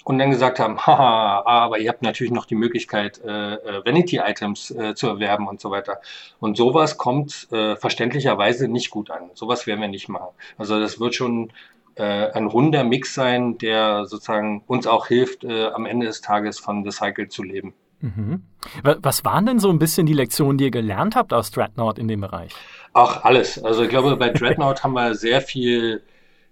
[0.05, 4.71] und dann gesagt haben, haha, aber ihr habt natürlich noch die Möglichkeit, äh, äh, Vanity-Items
[4.71, 5.99] äh, zu erwerben und so weiter.
[6.39, 9.31] Und sowas kommt äh, verständlicherweise nicht gut an.
[9.33, 10.29] Sowas werden wir nicht machen.
[10.57, 11.51] Also das wird schon
[11.95, 16.59] äh, ein runder Mix sein, der sozusagen uns auch hilft, äh, am Ende des Tages
[16.59, 17.73] von The Cycle zu leben.
[18.01, 18.43] Mhm.
[18.83, 22.07] Was waren denn so ein bisschen die Lektionen, die ihr gelernt habt aus Dreadnought in
[22.07, 22.53] dem Bereich?
[22.93, 23.63] Ach, alles.
[23.63, 26.03] Also ich glaube, bei Dreadnought haben wir sehr viel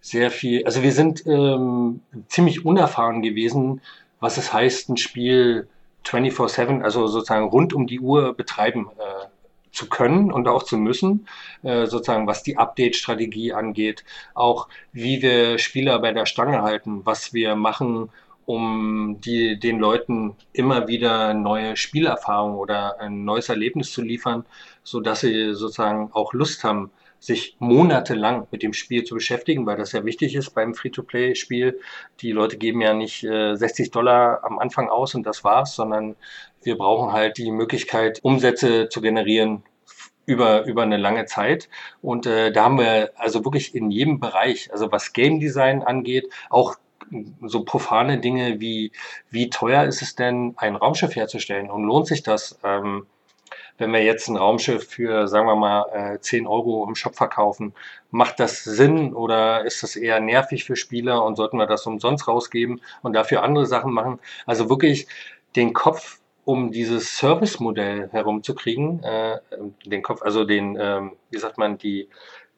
[0.04, 3.80] sehr viel, also wir sind ähm, ziemlich unerfahren gewesen,
[4.20, 5.70] was es heißt, ein Spiel
[6.06, 9.28] 24-7, also sozusagen rund um die Uhr betreiben äh,
[9.72, 11.26] zu können und auch zu müssen,
[11.64, 17.34] äh, sozusagen was die Update-Strategie angeht, auch wie wir Spieler bei der Stange halten, was
[17.34, 18.10] wir machen,
[18.46, 24.46] um die, den Leuten immer wieder neue Spielerfahrungen oder ein neues Erlebnis zu liefern,
[24.84, 26.92] so dass sie sozusagen auch Lust haben,
[27.24, 31.80] sich monatelang mit dem Spiel zu beschäftigen, weil das ja wichtig ist beim Free-to-Play-Spiel.
[32.20, 36.18] Die Leute geben ja nicht äh, 60 Dollar am Anfang aus und das war's, sondern
[36.64, 39.64] wir brauchen halt die Möglichkeit, Umsätze zu generieren
[40.26, 41.70] über, über eine lange Zeit.
[42.02, 46.28] Und äh, da haben wir also wirklich in jedem Bereich, also was Game Design angeht,
[46.50, 46.76] auch
[47.42, 48.92] so profane Dinge wie,
[49.30, 52.60] wie teuer ist es denn, ein Raumschiff herzustellen und lohnt sich das?
[52.66, 53.06] Ähm,
[53.78, 57.74] wenn wir jetzt ein Raumschiff für, sagen wir mal, 10 äh, Euro im Shop verkaufen,
[58.12, 62.28] macht das Sinn oder ist das eher nervig für Spieler und sollten wir das umsonst
[62.28, 64.20] rausgeben und dafür andere Sachen machen?
[64.46, 65.08] Also wirklich
[65.56, 69.40] den Kopf um dieses Service-Modell herumzukriegen, äh,
[69.86, 71.02] den Kopf, also den, äh,
[71.32, 72.10] wie sagt man, die,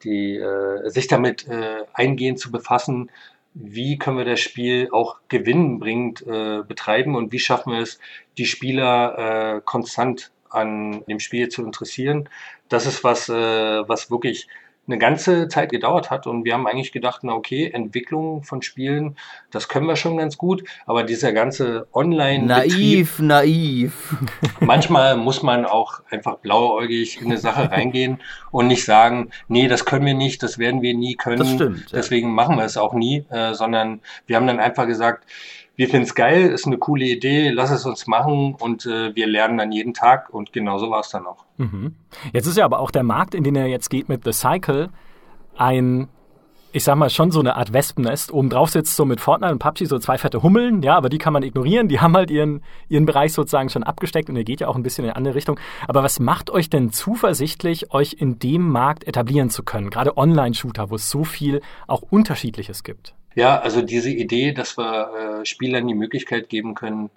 [0.04, 3.12] die, äh, sich damit äh, eingehend zu befassen,
[3.54, 8.00] wie können wir das Spiel auch gewinnbringend äh, betreiben und wie schaffen wir es,
[8.38, 12.30] die Spieler äh, konstant an dem Spiel zu interessieren.
[12.70, 14.48] Das ist was, äh, was wirklich
[14.88, 19.18] eine ganze Zeit gedauert hat und wir haben eigentlich gedacht, na okay, Entwicklung von Spielen,
[19.52, 24.16] das können wir schon ganz gut, aber dieser ganze Online naiv, naiv.
[24.60, 29.86] Manchmal muss man auch einfach blauäugig in eine Sache reingehen und nicht sagen, nee, das
[29.86, 31.40] können wir nicht, das werden wir nie können.
[31.40, 31.92] Das stimmt.
[31.92, 32.34] Deswegen ja.
[32.34, 35.26] machen wir es auch nie, äh, sondern wir haben dann einfach gesagt,
[35.76, 39.28] wir finden es geil, ist eine coole Idee, lass es uns machen und äh, wir
[39.28, 41.44] lernen dann jeden Tag und genau so war es dann auch.
[41.58, 41.96] Mhm.
[42.32, 44.90] Jetzt ist ja aber auch der Markt, in den er jetzt geht mit The Cycle,
[45.58, 46.08] ein,
[46.72, 48.32] ich sag mal, schon so eine Art Wespennest.
[48.32, 51.18] Oben drauf sitzt so mit Fortnite und PUBG so zwei fette Hummeln, ja, aber die
[51.18, 54.62] kann man ignorieren, die haben halt ihren, ihren Bereich sozusagen schon abgesteckt und er geht
[54.62, 55.60] ja auch ein bisschen in eine andere Richtung.
[55.90, 59.90] Aber was macht euch denn zuversichtlich, euch in dem Markt etablieren zu können?
[59.90, 63.14] Gerade Online-Shooter, wo es so viel auch Unterschiedliches gibt.
[63.36, 67.10] Ja, also diese Idee, dass wir äh, Spielern die Möglichkeit geben können,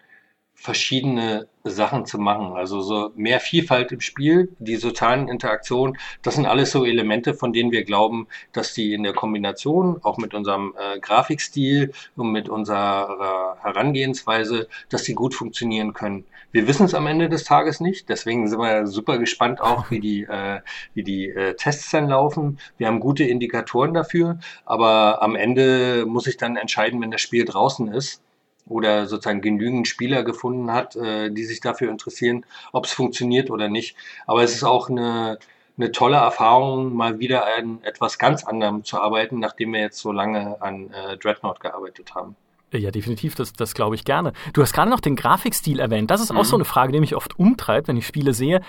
[0.55, 2.57] verschiedene Sachen zu machen.
[2.57, 7.53] Also so mehr Vielfalt im Spiel, die sozialen Interaktionen, das sind alles so Elemente, von
[7.53, 12.49] denen wir glauben, dass die in der Kombination, auch mit unserem äh, Grafikstil und mit
[12.49, 16.25] unserer Herangehensweise, dass die gut funktionieren können.
[16.51, 20.01] Wir wissen es am Ende des Tages nicht, deswegen sind wir super gespannt auch, wie
[20.01, 20.61] die, äh,
[20.95, 22.59] wie die äh, Tests dann laufen.
[22.79, 27.45] Wir haben gute Indikatoren dafür, aber am Ende muss ich dann entscheiden, wenn das Spiel
[27.45, 28.23] draußen ist,
[28.69, 33.69] oder sozusagen genügend Spieler gefunden hat, äh, die sich dafür interessieren, ob es funktioniert oder
[33.69, 33.97] nicht.
[34.27, 35.39] Aber es ist auch eine,
[35.77, 40.13] eine tolle Erfahrung, mal wieder an etwas ganz anderem zu arbeiten, nachdem wir jetzt so
[40.13, 42.37] lange an äh, Dreadnought gearbeitet haben.
[42.73, 44.33] Ja, definitiv, das, das glaube ich gerne.
[44.53, 46.11] Du hast gerade noch den Grafikstil erwähnt.
[46.11, 46.45] Das ist auch mhm.
[46.45, 48.61] so eine Frage, die mich oft umtreibt, wenn ich Spiele sehe.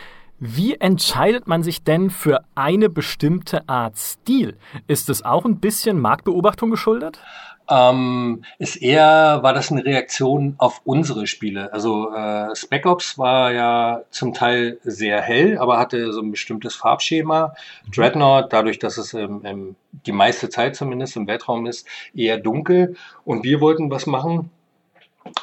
[0.42, 4.58] Wie entscheidet man sich denn für eine bestimmte Art Stil?
[4.88, 7.20] Ist es auch ein bisschen Marktbeobachtung geschuldet?
[7.70, 11.72] Ähm, ist eher, war das eine Reaktion auf unsere Spiele.
[11.72, 16.76] Also äh, Spec Ops war ja zum Teil sehr hell, aber hatte so ein bestimmtes
[16.76, 17.54] Farbschema.
[17.86, 17.92] Mhm.
[17.92, 22.96] Dreadnought, dadurch, dass es ähm, ähm, die meiste Zeit zumindest im Weltraum ist, eher dunkel.
[23.24, 24.50] Und wir wollten was machen,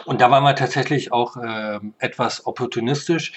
[0.05, 3.33] Und da waren wir tatsächlich auch äh, etwas opportunistisch,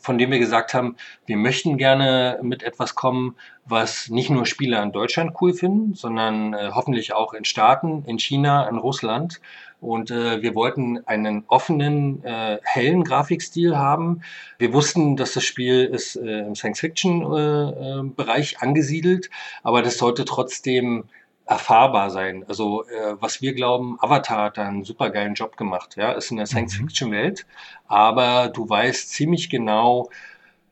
[0.00, 4.82] von dem wir gesagt haben, wir möchten gerne mit etwas kommen, was nicht nur Spieler
[4.82, 9.40] in Deutschland cool finden, sondern äh, hoffentlich auch in Staaten, in China, in Russland.
[9.80, 14.22] Und äh, wir wollten einen offenen, äh, hellen Grafikstil haben.
[14.58, 19.28] Wir wussten, dass das Spiel ist äh, im Science-Fiction-Bereich äh, äh, angesiedelt,
[19.62, 21.04] aber das sollte trotzdem
[21.46, 22.44] erfahrbar sein.
[22.48, 25.96] Also äh, was wir glauben, Avatar hat da einen super geilen Job gemacht.
[25.96, 27.46] Ja, ist in der Science-Fiction-Welt,
[27.86, 30.10] aber du weißt ziemlich genau,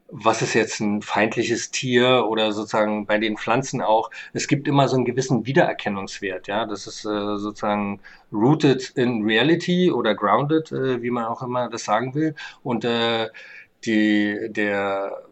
[0.09, 4.11] was ist jetzt ein feindliches Tier oder sozusagen bei den Pflanzen auch.
[4.33, 6.47] Es gibt immer so einen gewissen Wiedererkennungswert.
[6.47, 8.01] Ja, das ist äh, sozusagen
[8.33, 12.35] rooted in reality oder grounded, äh, wie man auch immer das sagen will.
[12.63, 13.29] Und äh,
[13.85, 15.25] die der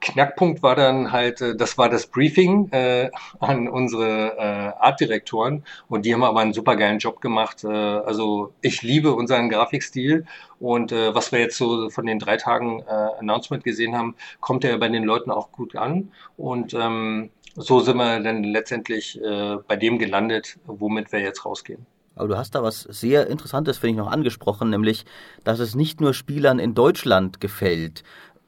[0.00, 3.10] Knackpunkt war dann halt, äh, das war das Briefing äh,
[3.40, 7.64] an unsere äh, Artdirektoren und die haben aber einen super geilen Job gemacht.
[7.64, 10.26] Äh, also ich liebe unseren Grafikstil
[10.60, 14.64] und äh, was wir jetzt so von den drei Tagen äh, Announcement gesehen haben, kommt
[14.64, 19.56] ja bei den Leuten auch gut an und ähm, so sind wir dann letztendlich äh,
[19.68, 21.86] bei dem gelandet, womit wir jetzt rausgehen.
[22.16, 25.04] Aber du hast da was sehr Interessantes, finde ich, noch angesprochen, nämlich,
[25.42, 28.04] dass es nicht nur Spielern in Deutschland gefällt.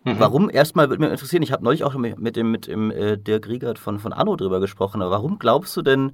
[0.07, 0.21] Mhm.
[0.21, 3.49] Warum, erstmal würde mich interessieren, ich habe neulich auch mit dem, mit dem äh, Dirk
[3.49, 6.13] Riegert von, von Anno drüber gesprochen, aber warum glaubst du denn,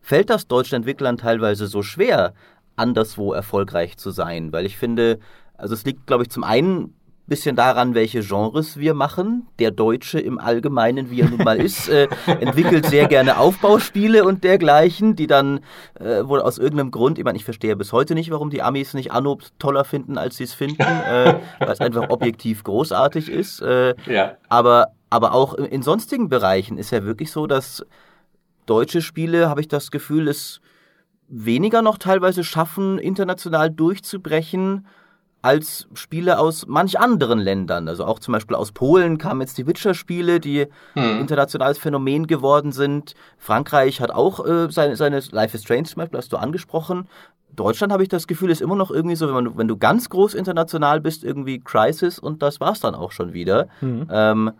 [0.00, 2.32] fällt das deutschen Entwicklern teilweise so schwer,
[2.76, 4.50] anderswo erfolgreich zu sein?
[4.50, 5.18] Weil ich finde,
[5.58, 6.94] also es liegt, glaube ich, zum einen
[7.26, 9.46] bisschen daran, welche Genres wir machen.
[9.58, 14.44] Der Deutsche im Allgemeinen, wie er nun mal ist, äh, entwickelt sehr gerne Aufbauspiele und
[14.44, 15.60] dergleichen, die dann
[15.94, 18.92] äh, wohl aus irgendeinem Grund, ich meine, ich verstehe bis heute nicht, warum die Amis
[18.92, 23.62] nicht Anno toller finden, als sie es finden, äh, weil es einfach objektiv großartig ist.
[23.62, 24.36] Äh, ja.
[24.48, 27.86] aber, aber auch in sonstigen Bereichen ist ja wirklich so, dass
[28.66, 30.60] deutsche Spiele, habe ich das Gefühl, es
[31.28, 34.86] weniger noch teilweise schaffen, international durchzubrechen,
[35.44, 37.86] als Spiele aus manch anderen Ländern.
[37.86, 41.20] Also auch zum Beispiel aus Polen kamen jetzt die Witcher-Spiele, die hm.
[41.20, 43.14] internationales Phänomen geworden sind.
[43.36, 47.08] Frankreich hat auch äh, seine, seine Life is Strange zum Beispiel, hast du angesprochen.
[47.52, 50.08] Deutschland habe ich das Gefühl, ist immer noch irgendwie so, wenn, man, wenn du ganz
[50.08, 53.68] groß international bist, irgendwie Crisis und das war es dann auch schon wieder.
[53.80, 54.08] Hm.
[54.10, 54.52] Ähm,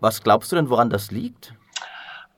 [0.00, 1.52] was glaubst du denn, woran das liegt?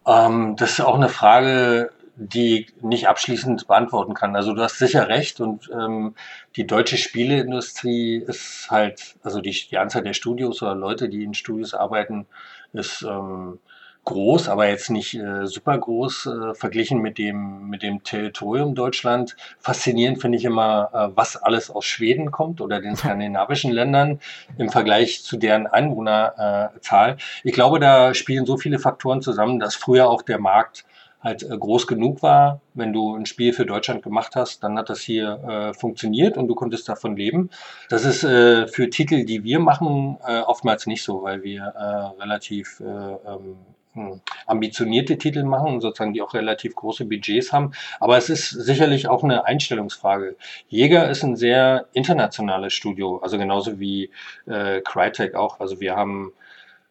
[0.06, 4.34] Ähm, das ist auch eine Frage, die nicht abschließend beantworten kann.
[4.36, 6.14] Also du hast sicher recht und ähm,
[6.56, 11.34] die deutsche Spieleindustrie ist halt, also die, die Anzahl der Studios oder Leute, die in
[11.34, 12.26] Studios arbeiten,
[12.72, 13.58] ist ähm,
[14.06, 19.36] groß, aber jetzt nicht äh, super groß äh, verglichen mit dem mit dem Territorium Deutschland.
[19.58, 24.20] Faszinierend finde ich immer, äh, was alles aus Schweden kommt oder den skandinavischen Ländern
[24.56, 27.18] im Vergleich zu deren Einwohnerzahl.
[27.42, 30.84] ich glaube, da spielen so viele Faktoren zusammen, dass früher auch der Markt
[31.26, 32.60] halt äh, groß genug war.
[32.74, 36.48] Wenn du ein Spiel für Deutschland gemacht hast, dann hat das hier äh, funktioniert und
[36.48, 37.50] du konntest davon leben.
[37.90, 42.22] Das ist äh, für Titel, die wir machen, äh, oftmals nicht so, weil wir äh,
[42.22, 43.56] relativ äh, ähm,
[43.94, 47.72] hm, ambitionierte Titel machen, sozusagen, die auch relativ große Budgets haben.
[47.98, 50.36] Aber es ist sicherlich auch eine Einstellungsfrage.
[50.68, 54.10] Jäger ist ein sehr internationales Studio, also genauso wie
[54.46, 55.60] äh, Crytek auch.
[55.60, 56.32] Also wir haben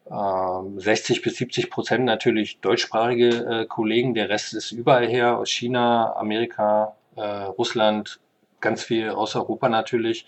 [0.08, 3.28] 60 ähm, bis 70 Prozent natürlich deutschsprachige
[3.62, 8.20] äh, Kollegen, der Rest ist überall her, aus China, Amerika, äh, Russland,
[8.60, 10.26] ganz viel aus Europa natürlich.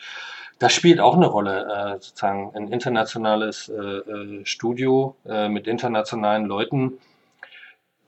[0.59, 6.47] Das spielt auch eine Rolle, äh, sozusagen ein internationales äh, äh, Studio äh, mit internationalen
[6.47, 6.99] Leuten.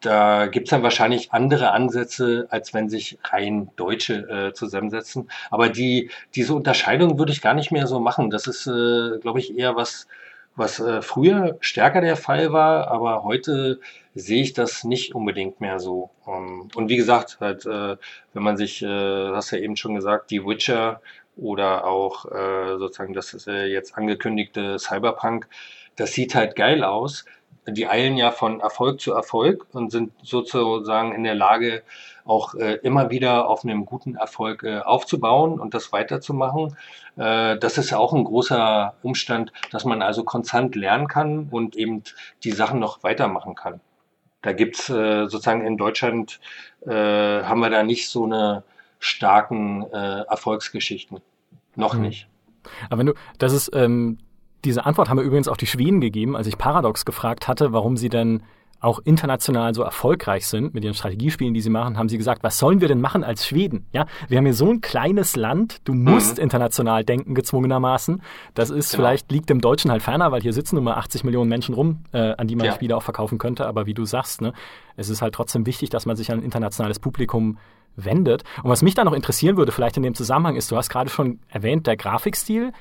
[0.01, 5.31] Da gibt's dann wahrscheinlich andere Ansätze, als wenn sich rein Deutsche zusammensetzen.
[5.51, 8.31] Aber die, diese Unterscheidung würde ich gar nicht mehr so machen.
[8.31, 10.07] Das ist, glaube ich, eher was,
[10.57, 13.80] was äh, früher stärker der Fall war, aber heute
[14.14, 16.11] sehe ich das nicht unbedingt mehr so.
[16.26, 17.96] Um, ähm, und wie gesagt, halt, äh,
[18.34, 18.86] wenn man sich, äh,
[19.30, 21.01] hast ja eben schon gesagt, die Witcher
[21.36, 25.48] oder auch äh, sozusagen das äh, jetzt angekündigte Cyberpunk,
[25.96, 27.24] das sieht halt geil aus.
[27.73, 31.83] Die eilen ja von Erfolg zu Erfolg und sind sozusagen in der Lage,
[32.25, 36.77] auch äh, immer wieder auf einem guten Erfolg äh, aufzubauen und das weiterzumachen.
[37.16, 41.77] Äh, das ist ja auch ein großer Umstand, dass man also konstant lernen kann und
[41.77, 42.03] eben
[42.45, 43.81] die Sachen noch weitermachen kann.
[44.43, 46.41] Da gibt's äh, sozusagen in Deutschland,
[46.87, 46.91] äh,
[47.43, 48.62] haben wir da nicht so eine
[48.99, 51.21] starken äh, Erfolgsgeschichten.
[51.77, 52.03] Noch mhm.
[52.03, 52.29] nicht.
[52.89, 54.18] Aber wenn du, das ist, ähm,
[54.65, 57.97] diese Antwort haben wir übrigens auch die Schweden gegeben, als ich Paradox gefragt hatte, warum
[57.97, 58.43] sie denn
[58.81, 62.59] auch international so erfolgreich sind mit ihren Strategiespielen, die sie machen, haben sie gesagt, was
[62.59, 63.85] sollen wir denn machen als Schweden?
[63.93, 66.45] Ja, wir haben hier so ein kleines Land, du musst mhm.
[66.45, 68.23] international denken, gezwungenermaßen.
[68.55, 69.03] Das ist genau.
[69.03, 72.05] vielleicht liegt dem Deutschen halt ferner, weil hier sitzen nur mal 80 Millionen Menschen rum,
[72.13, 72.73] äh, an die man ja.
[72.73, 73.67] Spiele auch verkaufen könnte.
[73.67, 74.55] Aber wie du sagst, ne,
[74.97, 77.59] es ist halt trotzdem wichtig, dass man sich an ein internationales Publikum
[77.97, 78.45] wendet.
[78.63, 81.11] Und was mich da noch interessieren würde, vielleicht in dem Zusammenhang ist, du hast gerade
[81.11, 82.73] schon erwähnt, der Grafikstil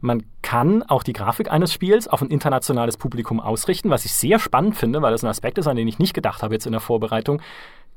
[0.00, 4.38] man kann auch die Grafik eines Spiels auf ein internationales Publikum ausrichten, was ich sehr
[4.38, 6.72] spannend finde, weil das ein Aspekt ist, an den ich nicht gedacht habe jetzt in
[6.72, 7.42] der Vorbereitung.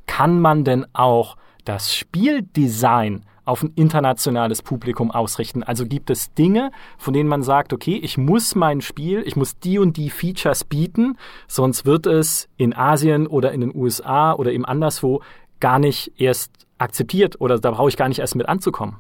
[0.08, 5.64] Kann man denn auch das Spieldesign auf ein internationales Publikum ausrichten?
[5.64, 9.60] Also gibt es Dinge, von denen man sagt, okay, ich muss mein Spiel, ich muss
[9.60, 14.52] die und die Features bieten, sonst wird es in Asien oder in den USA oder
[14.52, 15.22] eben anderswo
[15.60, 18.98] gar nicht erst akzeptiert oder da brauche ich gar nicht erst mit anzukommen.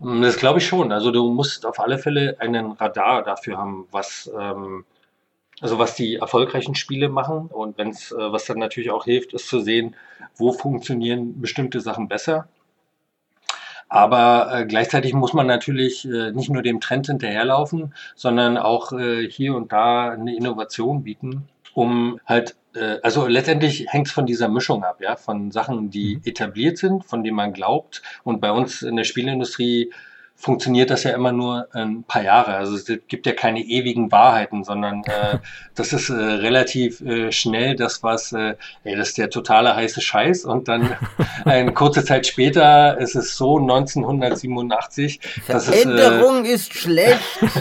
[0.00, 0.92] Hm, das glaube ich schon.
[0.92, 4.84] Also du musst auf alle Fälle einen Radar dafür haben, was ähm,
[5.60, 9.48] also was die erfolgreichen Spiele machen und wenn's, äh, was dann natürlich auch hilft, ist
[9.48, 9.96] zu sehen,
[10.36, 12.48] wo funktionieren bestimmte Sachen besser.
[13.88, 19.28] Aber äh, gleichzeitig muss man natürlich äh, nicht nur dem Trend hinterherlaufen, sondern auch äh,
[19.30, 24.48] hier und da eine Innovation bieten, um halt äh, also letztendlich hängt es von dieser
[24.48, 26.22] Mischung ab, ja, von Sachen, die mhm.
[26.24, 28.02] etabliert sind, von denen man glaubt.
[28.24, 29.92] Und bei uns in der Spielindustrie
[30.36, 32.54] funktioniert das ja immer nur ein paar Jahre.
[32.56, 35.38] Also es gibt ja keine ewigen Wahrheiten, sondern äh,
[35.74, 40.00] das ist äh, relativ äh, schnell das, was, äh, ey, das ist der totale heiße
[40.00, 40.94] Scheiß und dann
[41.44, 45.20] eine kurze Zeit später ist es so 1987.
[45.46, 47.20] Veränderung ist, äh, ist schlecht.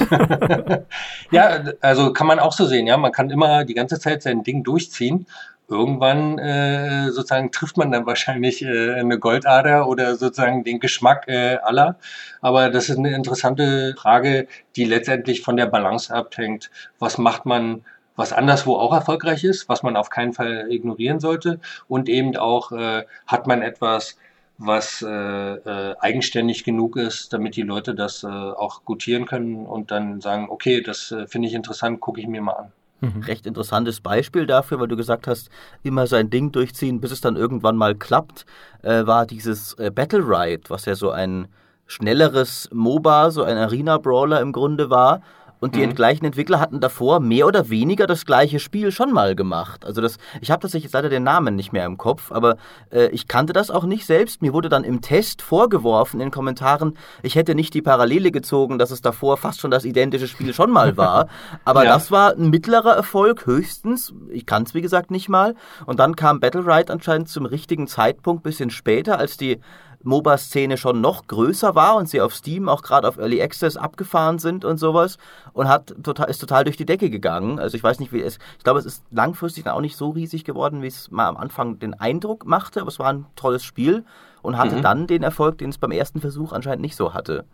[1.32, 2.97] ja, also kann man auch so sehen, ja.
[2.97, 5.28] Man kann immer die ganze Zeit sein Ding durchziehen
[5.68, 11.57] irgendwann äh, sozusagen trifft man dann wahrscheinlich äh, eine Goldader oder sozusagen den Geschmack äh,
[11.57, 11.97] aller.
[12.41, 16.70] Aber das ist eine interessante Frage, die letztendlich von der Balance abhängt.
[16.99, 17.84] Was macht man,
[18.16, 22.72] was anderswo auch erfolgreich ist, was man auf keinen Fall ignorieren sollte und eben auch
[22.72, 24.18] äh, hat man etwas,
[24.57, 29.91] was äh, äh, eigenständig genug ist, damit die Leute das äh, auch gutieren können und
[29.91, 32.72] dann sagen, okay, das äh, finde ich interessant, gucke ich mir mal an.
[33.01, 33.21] Mhm.
[33.23, 35.49] Recht interessantes Beispiel dafür, weil du gesagt hast,
[35.83, 38.45] immer sein Ding durchziehen, bis es dann irgendwann mal klappt,
[38.83, 41.47] äh, war dieses äh, Battle Ride, was ja so ein
[41.87, 45.21] schnelleres MOBA, so ein Arena-Brawler im Grunde war,
[45.59, 45.95] und die mhm.
[45.95, 49.85] gleichen Entwickler hatten davor mehr oder weniger das gleiche Spiel schon mal gemacht.
[49.85, 52.57] Also das, ich habe tatsächlich jetzt leider den Namen nicht mehr im Kopf, aber
[52.91, 54.41] äh, ich kannte das auch nicht selbst.
[54.41, 58.77] Mir wurde dann im Test vorgeworfen in den Kommentaren, ich hätte nicht die Parallele gezogen,
[58.77, 61.27] dass es davor fast schon das identische Spiel schon mal war.
[61.65, 61.93] Aber ja.
[61.93, 64.13] das war ein mittlerer Erfolg höchstens.
[64.29, 65.55] Ich kann es wie gesagt nicht mal.
[65.85, 69.59] Und dann kam Battle Ride anscheinend zum richtigen Zeitpunkt, bisschen später, als die
[70.05, 74.39] MOBA-Szene schon noch größer war und sie auf Steam auch gerade auf Early Access abgefahren
[74.39, 75.17] sind und sowas
[75.53, 77.59] und hat total, ist total durch die Decke gegangen.
[77.59, 80.11] Also ich weiß nicht, wie es, ich glaube, es ist langfristig dann auch nicht so
[80.11, 83.63] riesig geworden, wie es mal am Anfang den Eindruck machte, aber es war ein tolles
[83.63, 84.05] Spiel
[84.41, 84.81] und hatte mhm.
[84.81, 87.45] dann den Erfolg, den es beim ersten Versuch anscheinend nicht so hatte.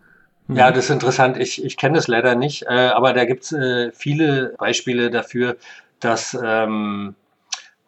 [0.47, 1.37] Ja, das ist interessant.
[1.37, 5.55] Ich, ich kenne das leider nicht, äh, aber da gibt es äh, viele Beispiele dafür,
[5.99, 7.15] dass ähm,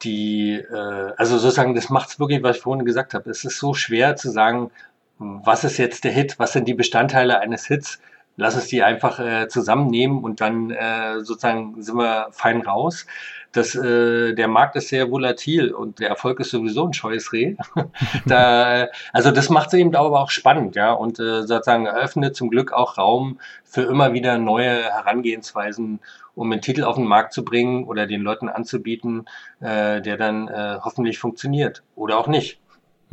[0.04, 3.30] die, äh, also sozusagen, das macht es wirklich, was ich vorhin gesagt habe.
[3.30, 4.72] Es ist so schwer zu sagen,
[5.18, 8.00] was ist jetzt der Hit, was sind die Bestandteile eines Hits.
[8.36, 13.06] Lass uns die einfach äh, zusammennehmen und dann äh, sozusagen sind wir fein raus.
[13.52, 17.56] Das, äh, der Markt ist sehr volatil und der Erfolg ist sowieso ein scheues Reh.
[18.26, 22.50] da, also das macht es eben aber auch spannend, ja, und äh, sozusagen eröffnet zum
[22.50, 26.00] Glück auch Raum für immer wieder neue Herangehensweisen
[26.36, 29.26] um einen Titel auf den Markt zu bringen oder den Leuten anzubieten,
[29.60, 32.60] äh, der dann äh, hoffentlich funktioniert oder auch nicht.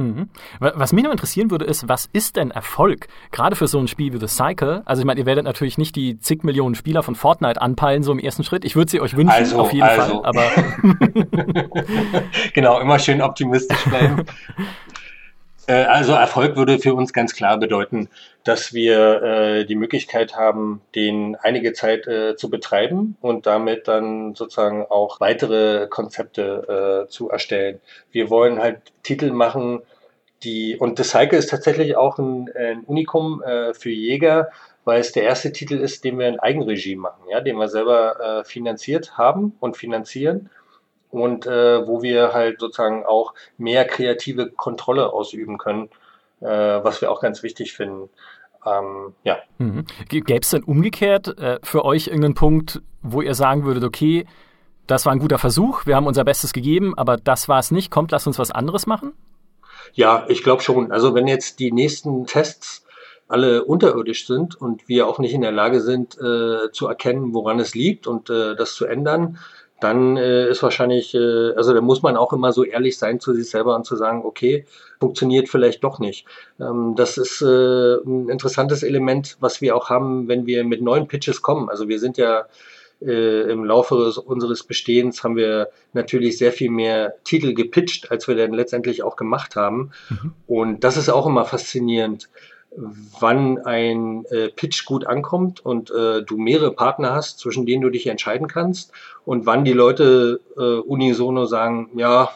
[0.00, 0.28] Mhm.
[0.58, 3.08] Was mich noch interessieren würde, ist, was ist denn Erfolg?
[3.30, 4.82] Gerade für so ein Spiel wie The Cycle.
[4.84, 8.12] Also ich meine, ihr werdet natürlich nicht die zig Millionen Spieler von Fortnite anpeilen, so
[8.12, 8.64] im ersten Schritt.
[8.64, 10.22] Ich würde sie euch wünschen, also, auf jeden also.
[10.22, 10.26] Fall.
[10.26, 10.44] Aber
[12.54, 14.24] genau, immer schön optimistisch bleiben.
[15.70, 18.08] Äh, also Erfolg würde für uns ganz klar bedeuten,
[18.42, 24.34] dass wir äh, die Möglichkeit haben, den einige Zeit äh, zu betreiben und damit dann
[24.34, 27.80] sozusagen auch weitere Konzepte äh, zu erstellen.
[28.10, 29.82] Wir wollen halt Titel machen,
[30.42, 34.50] die und The Cycle ist tatsächlich auch ein, ein Unikum äh, für Jäger,
[34.84, 38.20] weil es der erste Titel ist, den wir in Eigenregie machen, ja, den wir selber
[38.20, 40.50] äh, finanziert haben und finanzieren
[41.10, 45.90] und äh, wo wir halt sozusagen auch mehr kreative Kontrolle ausüben können,
[46.40, 48.08] äh, was wir auch ganz wichtig finden.
[48.64, 49.38] Ähm, ja.
[49.58, 49.84] Mhm.
[50.08, 54.26] Gäbe es denn umgekehrt äh, für euch irgendeinen Punkt, wo ihr sagen würdet, okay,
[54.86, 57.90] das war ein guter Versuch, wir haben unser Bestes gegeben, aber das war es nicht,
[57.90, 59.12] kommt, lass uns was anderes machen?
[59.92, 60.92] Ja, ich glaube schon.
[60.92, 62.84] Also wenn jetzt die nächsten Tests
[63.28, 67.60] alle unterirdisch sind und wir auch nicht in der Lage sind äh, zu erkennen, woran
[67.60, 69.38] es liegt und äh, das zu ändern,
[69.80, 73.32] dann äh, ist wahrscheinlich, äh, also da muss man auch immer so ehrlich sein zu
[73.32, 74.66] sich selber und zu sagen, okay,
[74.98, 76.26] funktioniert vielleicht doch nicht.
[76.60, 81.08] Ähm, das ist äh, ein interessantes Element, was wir auch haben, wenn wir mit neuen
[81.08, 81.70] Pitches kommen.
[81.70, 82.46] Also wir sind ja
[83.02, 88.36] äh, im Laufe unseres Bestehens haben wir natürlich sehr viel mehr Titel gepitcht, als wir
[88.36, 89.92] dann letztendlich auch gemacht haben.
[90.08, 90.32] Mhm.
[90.46, 92.28] Und das ist auch immer faszinierend
[92.72, 97.90] wann ein äh, Pitch gut ankommt und äh, du mehrere Partner hast, zwischen denen du
[97.90, 98.92] dich entscheiden kannst
[99.24, 102.30] und wann die Leute äh, unisono sagen, ja,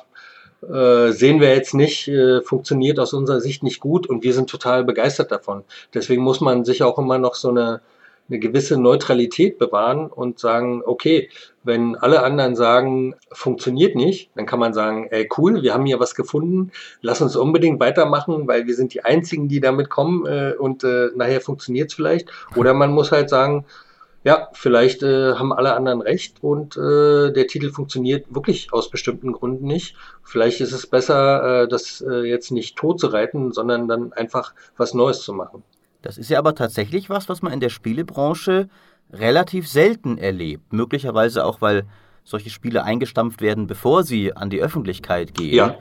[0.63, 4.51] äh, sehen wir jetzt nicht, äh, funktioniert aus unserer Sicht nicht gut und wir sind
[4.51, 5.63] total begeistert davon.
[5.93, 7.81] Deswegen muss man sich auch immer noch so eine
[8.29, 11.29] eine gewisse Neutralität bewahren und sagen, okay,
[11.63, 16.01] wenn alle anderen sagen, funktioniert nicht, dann kann man sagen, ey, cool, wir haben hier
[16.01, 16.73] was gefunden,
[17.03, 21.09] lass uns unbedingt weitermachen, weil wir sind die Einzigen, die damit kommen äh, und äh,
[21.15, 22.31] nachher funktioniert es vielleicht.
[22.57, 23.67] Oder man muss halt sagen,
[24.25, 29.33] ja, vielleicht äh, haben alle anderen recht und äh, der Titel funktioniert wirklich aus bestimmten
[29.33, 29.97] Gründen nicht.
[30.23, 34.55] Vielleicht ist es besser, äh, das äh, jetzt nicht tot zu reiten, sondern dann einfach
[34.79, 35.63] was Neues zu machen.
[36.05, 38.69] Das ist ja aber tatsächlich was, was man in der Spielebranche
[39.11, 40.73] relativ selten erlebt.
[40.73, 41.85] Möglicherweise auch, weil
[42.25, 45.55] solche Spiele eingestampft werden, bevor sie an die Öffentlichkeit gehen.
[45.55, 45.77] Ja.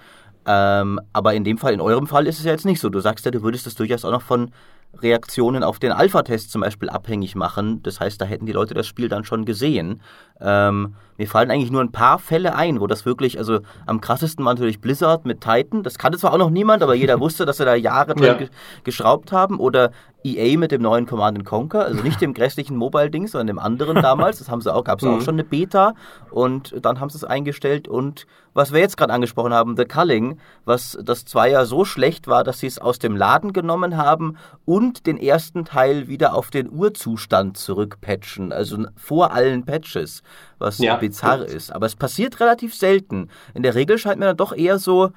[0.46, 2.90] Ähm, aber in dem Fall, in eurem Fall ist es ja jetzt nicht so.
[2.90, 4.52] Du sagst ja, du würdest das durchaus auch noch von
[4.96, 7.82] Reaktionen auf den Alpha-Test zum Beispiel abhängig machen.
[7.84, 10.02] Das heißt, da hätten die Leute das Spiel dann schon gesehen.
[10.44, 14.44] Ähm, mir fallen eigentlich nur ein paar Fälle ein, wo das wirklich, also am krassesten
[14.44, 15.84] war natürlich Blizzard mit Titan.
[15.84, 18.48] Das kannte zwar auch noch niemand, aber jeder wusste, dass sie da Jahre dran ja.
[18.84, 19.60] geschraubt haben.
[19.60, 19.92] Oder
[20.24, 24.40] EA mit dem neuen Command Conquer, also nicht dem grässlichen Mobile-Ding, sondern dem anderen damals.
[24.40, 25.16] Das haben sie auch, gab es mhm.
[25.16, 25.94] auch schon eine Beta
[26.32, 30.38] und dann haben sie es eingestellt und was wir jetzt gerade angesprochen haben, The Culling,
[30.64, 35.08] was das Zweier so schlecht war, dass sie es aus dem Laden genommen haben und
[35.08, 40.22] den ersten Teil wieder auf den Urzustand zurückpatchen, also vor allen Patches,
[40.60, 41.72] was ja, bizarr ist.
[41.72, 43.30] Aber es passiert relativ selten.
[43.54, 45.12] In der Regel scheint mir dann doch eher so,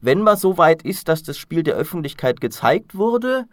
[0.00, 3.46] wenn man so weit ist, dass das Spiel der Öffentlichkeit gezeigt wurde,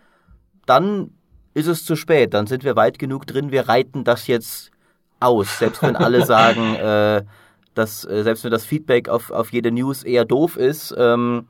[0.65, 1.11] dann
[1.53, 2.33] ist es zu spät.
[2.33, 4.71] Dann sind wir weit genug drin, wir reiten das jetzt
[5.19, 5.59] aus.
[5.59, 7.23] Selbst wenn alle sagen, äh,
[7.73, 11.47] dass, äh, selbst wenn das Feedback auf, auf jede News eher doof ist, ähm,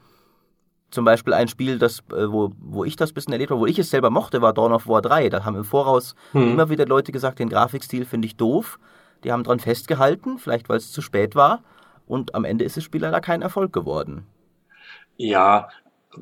[0.92, 3.66] zum Beispiel ein Spiel, das, äh, wo, wo ich das ein bisschen erlebt habe, wo
[3.66, 5.30] ich es selber mochte, war Dawn of War 3.
[5.30, 6.52] Da haben im Voraus hm.
[6.52, 8.80] immer wieder Leute gesagt, den Grafikstil finde ich doof.
[9.24, 11.64] Die haben dran festgehalten, vielleicht weil es zu spät war.
[12.06, 14.26] Und am Ende ist das Spiel leider kein Erfolg geworden.
[15.18, 15.70] Ja,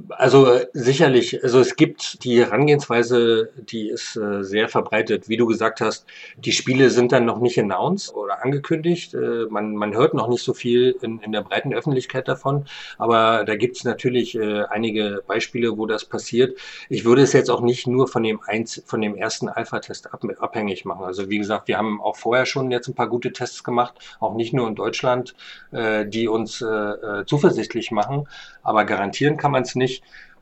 [0.09, 5.29] also äh, sicherlich, also es gibt die Herangehensweise, die ist äh, sehr verbreitet.
[5.29, 6.05] Wie du gesagt hast,
[6.37, 9.13] die Spiele sind dann noch nicht announced oder angekündigt.
[9.13, 12.65] Äh, man, man hört noch nicht so viel in, in der breiten Öffentlichkeit davon,
[12.97, 16.57] aber da gibt es natürlich äh, einige Beispiele, wo das passiert.
[16.89, 20.21] Ich würde es jetzt auch nicht nur von dem, Einz von dem ersten Alpha-Test ab
[20.39, 21.03] abhängig machen.
[21.03, 24.35] Also wie gesagt, wir haben auch vorher schon jetzt ein paar gute Tests gemacht, auch
[24.35, 25.33] nicht nur in Deutschland,
[25.71, 28.27] äh, die uns äh, zuversichtlich machen,
[28.61, 29.80] aber garantieren kann man es nicht.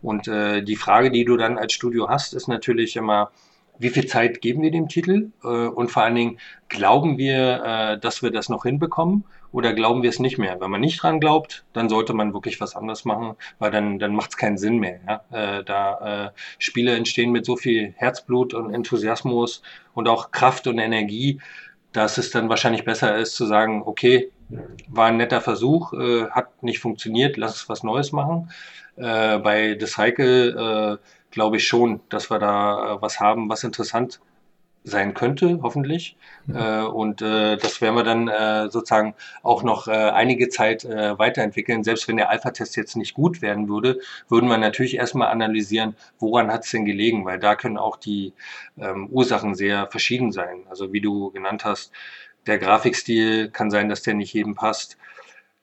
[0.01, 3.31] Und äh, die Frage, die du dann als Studio hast, ist natürlich immer,
[3.79, 5.31] wie viel Zeit geben wir dem Titel?
[5.43, 10.03] Äh, und vor allen Dingen, glauben wir, äh, dass wir das noch hinbekommen oder glauben
[10.03, 10.59] wir es nicht mehr?
[10.59, 14.13] Wenn man nicht dran glaubt, dann sollte man wirklich was anderes machen, weil dann, dann
[14.13, 14.99] macht es keinen Sinn mehr.
[15.07, 15.23] Ja?
[15.31, 19.61] Äh, da äh, Spiele entstehen mit so viel Herzblut und Enthusiasmus
[19.93, 21.41] und auch Kraft und Energie,
[21.91, 24.31] dass es dann wahrscheinlich besser ist zu sagen, okay,
[24.87, 28.51] war ein netter Versuch, äh, hat nicht funktioniert, lass uns was Neues machen.
[28.99, 33.63] Äh, bei The Cycle äh, glaube ich schon, dass wir da äh, was haben, was
[33.63, 34.19] interessant
[34.83, 36.15] sein könnte, hoffentlich.
[36.45, 36.55] Mhm.
[36.55, 41.17] Äh, und äh, das werden wir dann äh, sozusagen auch noch äh, einige Zeit äh,
[41.17, 41.83] weiterentwickeln.
[41.83, 46.51] Selbst wenn der Alpha-Test jetzt nicht gut werden würde, würden wir natürlich erstmal analysieren, woran
[46.51, 48.33] hat es denn gelegen, weil da können auch die
[48.77, 50.65] ähm, Ursachen sehr verschieden sein.
[50.69, 51.91] Also wie du genannt hast,
[52.47, 54.97] der Grafikstil kann sein, dass der nicht jedem passt.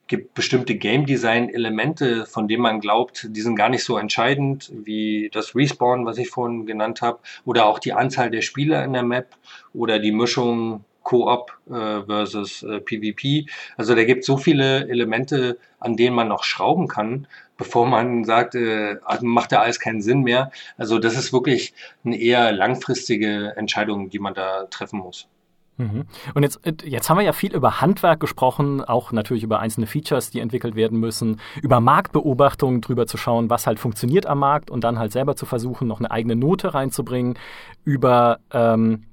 [0.08, 4.70] Gibt bestimmte Game Design Elemente, von denen man glaubt, die sind gar nicht so entscheidend,
[4.72, 8.92] wie das Respawn, was ich vorhin genannt habe, oder auch die Anzahl der Spieler in
[8.92, 9.30] der Map
[9.74, 13.46] oder die Mischung Co-op äh, versus äh, PvP.
[13.76, 18.24] Also da gibt es so viele Elemente, an denen man noch schrauben kann, bevor man
[18.24, 20.50] sagt, äh, macht ja alles keinen Sinn mehr.
[20.76, 25.28] Also das ist wirklich eine eher langfristige Entscheidung, die man da treffen muss.
[25.76, 26.04] Mhm.
[26.34, 30.30] Und jetzt, jetzt haben wir ja viel über Handwerk gesprochen, auch natürlich über einzelne Features,
[30.30, 34.84] die entwickelt werden müssen, über Marktbeobachtung, drüber zu schauen, was halt funktioniert am Markt und
[34.84, 37.38] dann halt selber zu versuchen, noch eine eigene Note reinzubringen,
[37.84, 39.04] über ähm,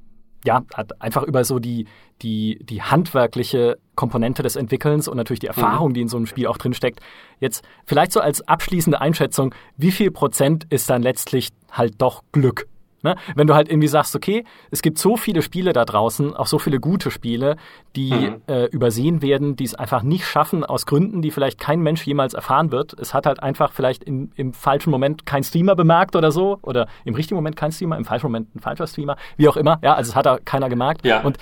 [0.46, 0.64] ja,
[1.00, 1.88] einfach über so die,
[2.22, 5.56] die, die handwerkliche Komponente des Entwickelns und natürlich die mhm.
[5.56, 7.00] Erfahrung, die in so einem Spiel auch drinsteckt.
[7.40, 12.68] Jetzt vielleicht so als abschließende Einschätzung, wie viel Prozent ist dann letztlich halt doch Glück
[13.04, 13.16] Ne?
[13.36, 16.58] Wenn du halt irgendwie sagst, okay, es gibt so viele Spiele da draußen, auch so
[16.58, 17.58] viele gute Spiele,
[17.96, 18.42] die mhm.
[18.48, 22.34] äh, übersehen werden, die es einfach nicht schaffen, aus Gründen, die vielleicht kein Mensch jemals
[22.34, 22.94] erfahren wird.
[22.94, 26.88] Es hat halt einfach vielleicht in, im falschen Moment kein Streamer bemerkt oder so, oder
[27.04, 29.80] im richtigen Moment kein Streamer, im falschen Moment ein falscher Streamer, wie auch immer.
[29.84, 31.06] Ja, also es hat da keiner gemerkt.
[31.06, 31.22] Ja.
[31.22, 31.38] Und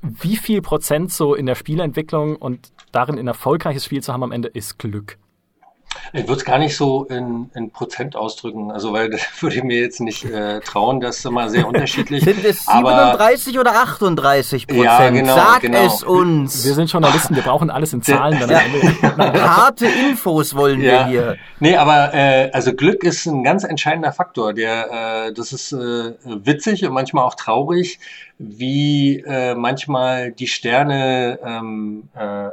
[0.00, 4.32] wie viel Prozent so in der Spieleentwicklung und darin ein erfolgreiches Spiel zu haben am
[4.32, 5.18] Ende ist Glück?
[6.12, 9.62] Ich würde es gar nicht so in, in Prozent ausdrücken, also weil das würde ich
[9.62, 12.24] mir jetzt nicht äh, trauen, das ist immer sehr unterschiedlich.
[12.24, 14.84] Sind es 37 aber, oder 38 Prozent?
[14.84, 15.86] Ja, genau, Sag genau.
[15.86, 16.64] es uns.
[16.64, 18.38] Wir sind Journalisten, wir brauchen alles in Zahlen.
[18.48, 18.60] Ja.
[19.56, 20.90] Harte Infos wollen ja.
[20.90, 21.36] wir hier.
[21.60, 24.52] Nee, aber äh, also Glück ist ein ganz entscheidender Faktor.
[24.52, 27.98] Der, äh, das ist äh, witzig und manchmal auch traurig
[28.38, 32.48] wie äh, manchmal die Sterne, ähm, äh,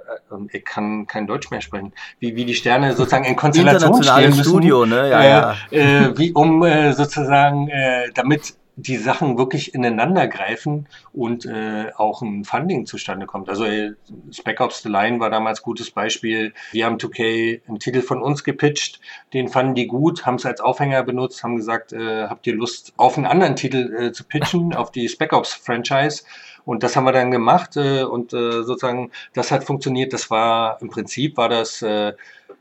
[0.52, 4.44] ich kann kein Deutsch mehr sprechen, wie, wie die Sterne sozusagen in Konstellation stehen müssen.
[4.44, 5.10] Studio, ne?
[5.10, 5.56] Ja, äh, ja.
[5.72, 12.22] Äh, wie um äh, sozusagen, äh, damit die Sachen wirklich ineinander greifen und äh, auch
[12.22, 13.50] ein Funding zustande kommt.
[13.50, 13.94] Also äh,
[14.32, 16.54] Spec Ops The Line war damals gutes Beispiel.
[16.72, 19.02] Wir haben 2K einen Titel von uns gepitcht,
[19.34, 22.94] den fanden die gut, haben es als Aufhänger benutzt, haben gesagt, äh, habt ihr Lust
[22.98, 26.24] auf einen anderen Titel äh, zu pitchen, auf die Spec Ops Franchise?
[26.64, 30.14] Und das haben wir dann gemacht äh, und äh, sozusagen das hat funktioniert.
[30.14, 32.14] Das war im Prinzip war das äh,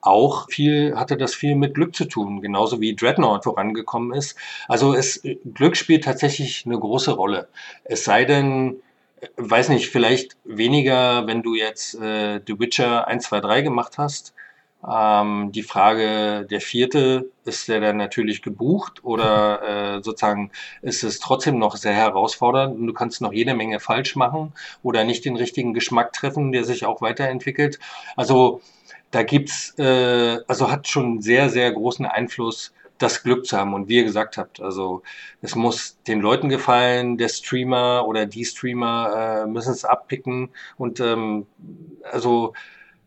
[0.02, 4.36] auch viel, hatte das viel mit Glück zu tun, genauso wie Dreadnought vorangekommen ist.
[4.68, 5.22] Also es,
[5.54, 7.48] Glück spielt tatsächlich eine große Rolle.
[7.84, 8.76] Es sei denn,
[9.36, 14.34] weiß nicht, vielleicht weniger, wenn du jetzt äh, The Witcher 1, 2, 3 gemacht hast.
[14.88, 21.18] Ähm, die Frage der vierte, ist der dann natürlich gebucht oder äh, sozusagen ist es
[21.18, 25.36] trotzdem noch sehr herausfordernd und du kannst noch jede Menge falsch machen oder nicht den
[25.36, 27.78] richtigen Geschmack treffen, der sich auch weiterentwickelt.
[28.16, 28.62] Also
[29.10, 33.74] da gibt's, äh, also hat schon sehr, sehr großen Einfluss, das Glück zu haben.
[33.74, 35.02] Und wie ihr gesagt habt, also
[35.40, 40.50] es muss den Leuten gefallen, der Streamer oder die Streamer äh, müssen es abpicken.
[40.76, 41.46] Und ähm,
[42.12, 42.52] also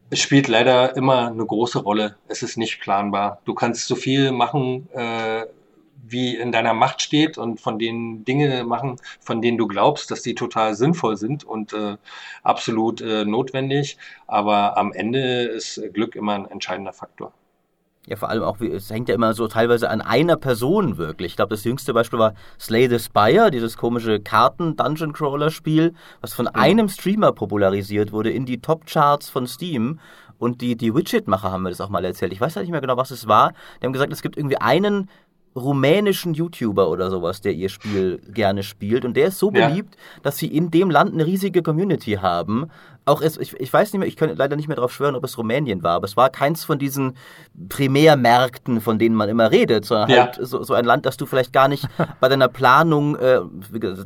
[0.09, 2.17] es spielt leider immer eine große Rolle.
[2.27, 3.41] Es ist nicht planbar.
[3.45, 5.45] Du kannst so viel machen, äh,
[6.05, 10.21] wie in deiner Macht steht und von denen Dinge machen, von denen du glaubst, dass
[10.21, 11.97] die total sinnvoll sind und äh,
[12.43, 13.97] absolut äh, notwendig.
[14.27, 17.33] Aber am Ende ist Glück immer ein entscheidender Faktor.
[18.05, 21.31] Ja, vor allem auch, es hängt ja immer so teilweise an einer Person wirklich.
[21.31, 26.51] Ich glaube, das jüngste Beispiel war Slay the Spire, dieses komische Karten-Dungeon-Crawler-Spiel, was von mhm.
[26.59, 29.99] einem Streamer popularisiert wurde in die Top-Charts von Steam.
[30.37, 32.33] Und die, die Widget-Macher haben mir das auch mal erzählt.
[32.33, 33.53] Ich weiß ja nicht mehr genau, was es war.
[33.79, 35.09] Die haben gesagt, es gibt irgendwie einen
[35.55, 39.05] rumänischen YouTuber oder sowas, der ihr Spiel gerne spielt.
[39.05, 40.21] Und der ist so beliebt, ja.
[40.23, 42.69] dass sie in dem Land eine riesige Community haben,
[43.05, 45.23] auch es, ich, ich weiß nicht mehr, ich kann leider nicht mehr darauf schwören, ob
[45.23, 47.17] es Rumänien war, aber es war keins von diesen
[47.69, 50.23] Primärmärkten, von denen man immer redet, sondern ja.
[50.25, 51.87] halt so, so, ein Land, das du vielleicht gar nicht
[52.19, 53.41] bei deiner Planung, äh,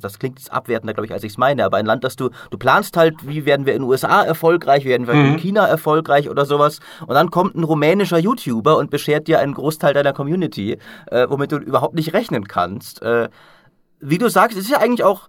[0.01, 2.29] das klingt jetzt abwertender, glaube ich, als ich es meine, aber ein Land, das du,
[2.49, 5.33] du planst halt, wie werden wir in den USA erfolgreich, wie werden wir mhm.
[5.33, 9.53] in China erfolgreich oder sowas, und dann kommt ein rumänischer YouTuber und beschert dir einen
[9.53, 10.77] Großteil deiner Community,
[11.07, 13.01] äh, womit du überhaupt nicht rechnen kannst.
[13.01, 13.29] Äh,
[13.99, 15.27] wie du sagst, es ist ja eigentlich auch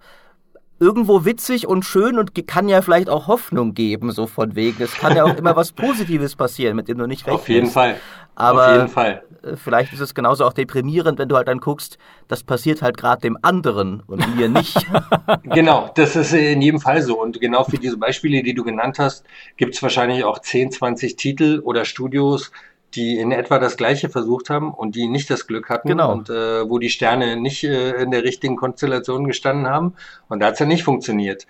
[0.81, 4.83] irgendwo witzig und schön und kann ja vielleicht auch Hoffnung geben, so von wegen.
[4.83, 7.43] Es kann ja auch immer was Positives passieren, mit dem du nicht rechnest.
[7.43, 7.97] Auf jeden Fall.
[8.35, 9.23] Aber Auf jeden Fall.
[9.57, 11.99] Vielleicht ist es genauso auch deprimierend, wenn du halt dann guckst,
[12.29, 14.87] das passiert halt gerade dem anderen und mir nicht.
[15.43, 17.21] genau, das ist in jedem Fall so.
[17.21, 19.25] Und genau für diese Beispiele, die du genannt hast,
[19.57, 22.53] gibt es wahrscheinlich auch 10, 20 Titel oder Studios,
[22.95, 26.13] die in etwa das Gleiche versucht haben und die nicht das Glück hatten genau.
[26.13, 29.95] und äh, wo die Sterne nicht äh, in der richtigen Konstellation gestanden haben
[30.29, 31.47] und da hat es ja nicht funktioniert.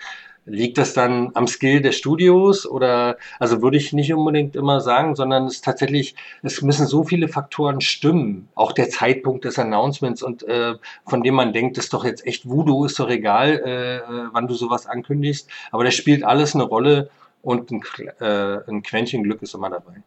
[0.50, 5.14] Liegt das dann am Skill des Studios oder, also würde ich nicht unbedingt immer sagen,
[5.14, 8.48] sondern es ist tatsächlich, es müssen so viele Faktoren stimmen.
[8.54, 10.76] Auch der Zeitpunkt des Announcements und äh,
[11.06, 14.02] von dem man denkt, das ist doch jetzt echt Voodoo, ist doch egal, äh, äh
[14.32, 15.50] wann du sowas ankündigst.
[15.70, 17.10] Aber das spielt alles eine Rolle
[17.42, 17.82] und ein,
[18.20, 20.02] äh, ein Quäntchen Glück ist immer dabei.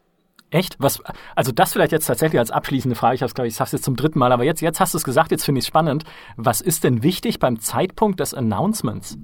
[0.52, 0.76] Echt?
[0.80, 1.02] Was,
[1.36, 3.16] also das vielleicht jetzt tatsächlich als abschließende Frage.
[3.16, 4.98] Ich habe glaube ich, sage es jetzt zum dritten Mal, aber jetzt, jetzt hast du
[4.98, 6.04] es gesagt, jetzt finde ich es spannend.
[6.36, 9.18] Was ist denn wichtig beim Zeitpunkt des Announcements?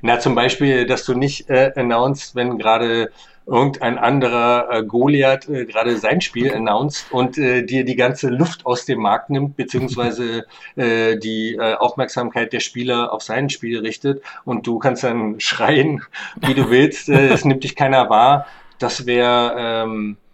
[0.00, 3.10] Na, zum Beispiel, dass du nicht äh, announced, wenn gerade
[3.46, 8.66] irgendein anderer äh, Goliath äh, gerade sein Spiel announced und äh, dir die ganze Luft
[8.66, 10.46] aus dem Markt nimmt, beziehungsweise
[10.76, 16.02] äh, die äh, Aufmerksamkeit der Spieler auf sein Spiel richtet und du kannst dann schreien,
[16.40, 18.46] wie du willst, äh, es nimmt dich keiner wahr.
[18.78, 20.25] Das wäre ähm, äh,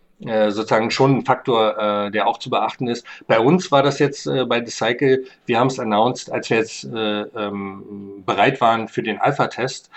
[0.51, 3.07] sozusagen schon ein Faktor, äh, der auch zu beachten ist.
[3.27, 6.59] Bei uns war das jetzt äh, bei The Cycle, wir haben es announced, als wir
[6.59, 9.91] jetzt äh, ähm, bereit waren für den Alpha-Test.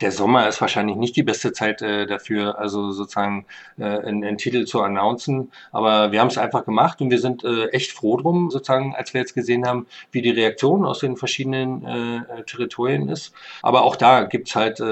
[0.00, 3.46] Der Sommer ist wahrscheinlich nicht die beste Zeit äh, dafür, also sozusagen
[3.78, 5.50] äh, einen, einen Titel zu announcen.
[5.72, 9.14] Aber wir haben es einfach gemacht und wir sind äh, echt froh drum, sozusagen, als
[9.14, 13.32] wir jetzt gesehen haben, wie die Reaktion aus den verschiedenen äh, Territorien ist.
[13.62, 14.84] Aber auch da gibt's halt, äh,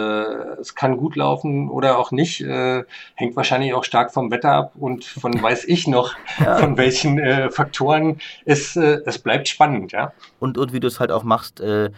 [0.60, 2.40] es kann gut laufen oder auch nicht.
[2.40, 2.84] Äh,
[3.14, 6.56] hängt wahrscheinlich auch stark vom Wetter ab und von weiß ich noch, ja.
[6.56, 10.12] von welchen äh, Faktoren es, äh, es bleibt spannend, ja.
[10.40, 11.90] Und, und wie du es halt auch machst, äh, äh,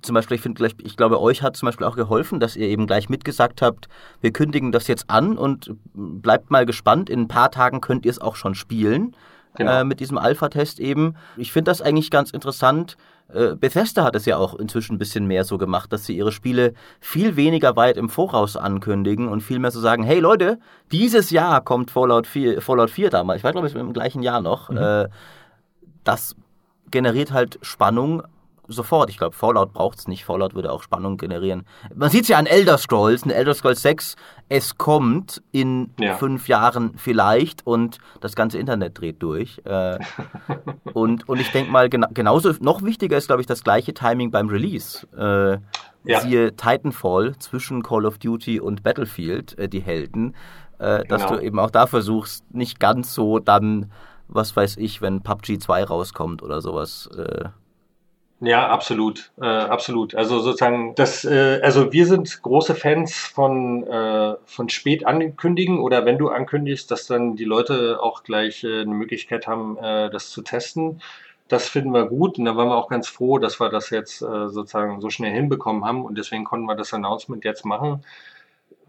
[0.00, 2.86] zum Beispiel, ich finde, ich glaube, euch hat zum Beispiel auch geholfen, dass ihr eben
[2.86, 3.88] gleich mitgesagt habt,
[4.20, 7.10] wir kündigen das jetzt an und bleibt mal gespannt.
[7.10, 9.14] In ein paar Tagen könnt ihr es auch schon spielen.
[9.56, 9.80] Genau.
[9.80, 11.16] Äh, mit diesem Alpha-Test eben.
[11.36, 12.96] Ich finde das eigentlich ganz interessant.
[13.32, 16.32] Äh, Bethesda hat es ja auch inzwischen ein bisschen mehr so gemacht, dass sie ihre
[16.32, 20.58] Spiele viel weniger weit im Voraus ankündigen und viel mehr so sagen, hey Leute,
[20.92, 24.40] dieses Jahr kommt Fallout 4, Fallout 4 damals, ich war glaube ich im gleichen Jahr
[24.40, 24.70] noch.
[24.70, 24.76] Mhm.
[24.76, 25.08] Äh,
[26.04, 26.36] das
[26.90, 28.22] generiert halt Spannung
[28.72, 29.10] sofort.
[29.10, 30.24] Ich glaube, Fallout braucht es nicht.
[30.24, 31.66] Fallout würde auch Spannung generieren.
[31.94, 34.16] Man sieht es ja an Elder Scrolls, in Elder Scrolls 6,
[34.48, 36.16] es kommt in ja.
[36.16, 39.60] fünf Jahren vielleicht und das ganze Internet dreht durch.
[39.64, 39.98] Äh,
[40.92, 44.30] und, und ich denke mal, gena genauso noch wichtiger ist, glaube ich, das gleiche Timing
[44.30, 45.06] beim Release.
[45.16, 45.58] Äh,
[46.04, 46.20] ja.
[46.20, 50.34] Siehe Titanfall zwischen Call of Duty und Battlefield, äh, die Helden,
[50.78, 51.36] äh, dass genau.
[51.36, 53.92] du eben auch da versuchst, nicht ganz so dann,
[54.28, 57.50] was weiß ich, wenn PUBG 2 rauskommt oder sowas, äh,
[58.42, 60.14] ja, absolut, äh, absolut.
[60.14, 66.06] Also sozusagen, das, äh, also wir sind große Fans von äh, von spät ankündigen oder
[66.06, 70.30] wenn du ankündigst, dass dann die Leute auch gleich äh, eine Möglichkeit haben, äh, das
[70.30, 71.02] zu testen.
[71.48, 74.22] Das finden wir gut und da waren wir auch ganz froh, dass wir das jetzt
[74.22, 78.04] äh, sozusagen so schnell hinbekommen haben und deswegen konnten wir das Announcement jetzt machen.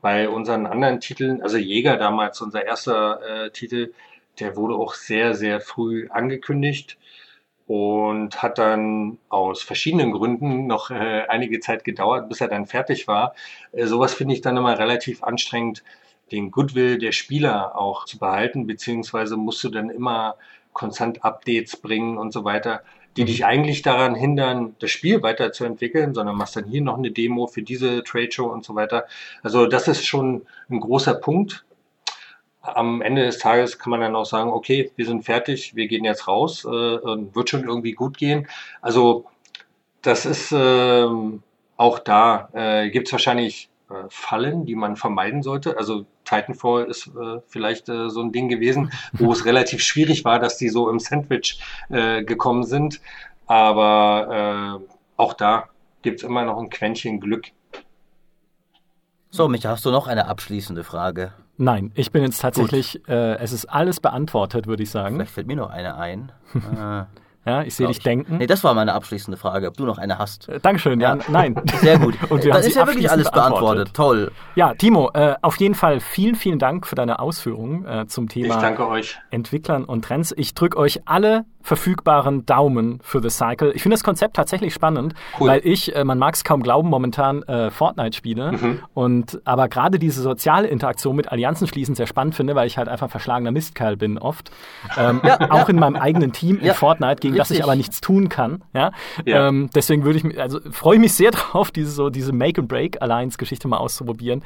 [0.01, 3.93] Bei unseren anderen Titeln, also Jäger damals, unser erster äh, Titel,
[4.39, 6.97] der wurde auch sehr, sehr früh angekündigt
[7.71, 13.07] und hat dann aus verschiedenen Gründen noch äh, einige Zeit gedauert, bis er dann fertig
[13.07, 13.33] war.
[13.71, 15.81] Äh, sowas finde ich dann immer relativ anstrengend,
[16.33, 20.35] den Goodwill der Spieler auch zu behalten, beziehungsweise musst du dann immer
[20.73, 22.81] konstant Updates bringen und so weiter,
[23.15, 23.27] die mhm.
[23.27, 27.61] dich eigentlich daran hindern, das Spiel weiterzuentwickeln, sondern machst dann hier noch eine Demo für
[27.61, 29.05] diese Trade Show und so weiter.
[29.43, 31.63] Also das ist schon ein großer Punkt,
[32.61, 36.05] am Ende des Tages kann man dann auch sagen, okay, wir sind fertig, wir gehen
[36.05, 38.47] jetzt raus, äh, wird schon irgendwie gut gehen.
[38.81, 39.25] Also
[40.01, 41.07] das ist äh,
[41.77, 45.77] auch da, äh, gibt es wahrscheinlich äh, Fallen, die man vermeiden sollte.
[45.77, 50.39] Also Titanfall ist äh, vielleicht äh, so ein Ding gewesen, wo es relativ schwierig war,
[50.39, 51.59] dass die so im Sandwich
[51.89, 53.01] äh, gekommen sind.
[53.47, 55.69] Aber äh, auch da
[56.03, 57.47] gibt es immer noch ein Quäntchen Glück.
[59.29, 61.33] So, Micha, hast du noch eine abschließende Frage?
[61.57, 65.15] Nein, ich bin jetzt tatsächlich, äh, es ist alles beantwortet, würde ich sagen.
[65.15, 66.31] Vielleicht fällt mir noch eine ein.
[66.55, 67.03] äh.
[67.45, 68.37] Ja, ich sehe dich denken.
[68.37, 70.47] Nee, das war meine abschließende Frage, ob du noch eine hast.
[70.47, 71.59] Äh, Dankeschön, ja, ja nein.
[71.81, 72.15] Sehr gut.
[72.29, 73.93] Und wir Dann ist ja wirklich alles beantwortet.
[73.95, 74.31] Toll.
[74.55, 78.55] Ja, Timo, äh, auf jeden Fall vielen, vielen Dank für deine Ausführungen äh, zum Thema
[78.55, 79.19] ich danke euch.
[79.31, 80.33] Entwicklern und Trends.
[80.37, 83.71] Ich drücke euch alle verfügbaren Daumen für The Cycle.
[83.75, 85.49] Ich finde das Konzept tatsächlich spannend, cool.
[85.49, 88.79] weil ich, äh, man mag es kaum glauben, momentan äh, Fortnite spiele mhm.
[88.93, 92.89] und aber gerade diese soziale Interaktion mit Allianzen schließen sehr spannend finde, weil ich halt
[92.89, 94.51] einfach verschlagener Mistkerl bin oft.
[94.97, 95.69] Ähm, ja, auch ja.
[95.69, 97.57] in meinem eigenen Team in Fortnite, gegen Richtig.
[97.57, 98.63] das ich aber nichts tun kann.
[98.73, 98.91] Ja?
[99.25, 99.47] ja.
[99.47, 103.67] Ähm, deswegen würde ich mich, also freue ich mich sehr drauf, diese so diese Make-and-Break-Alliance-Geschichte
[103.67, 104.43] mal auszuprobieren.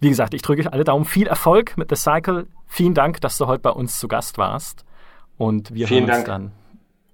[0.00, 1.04] Wie gesagt, ich drücke euch alle Daumen.
[1.04, 2.46] Viel Erfolg mit The Cycle.
[2.66, 4.84] Vielen Dank, dass du heute bei uns zu Gast warst.
[5.38, 6.26] Und wir Vielen hören uns Dank.
[6.26, 6.52] dann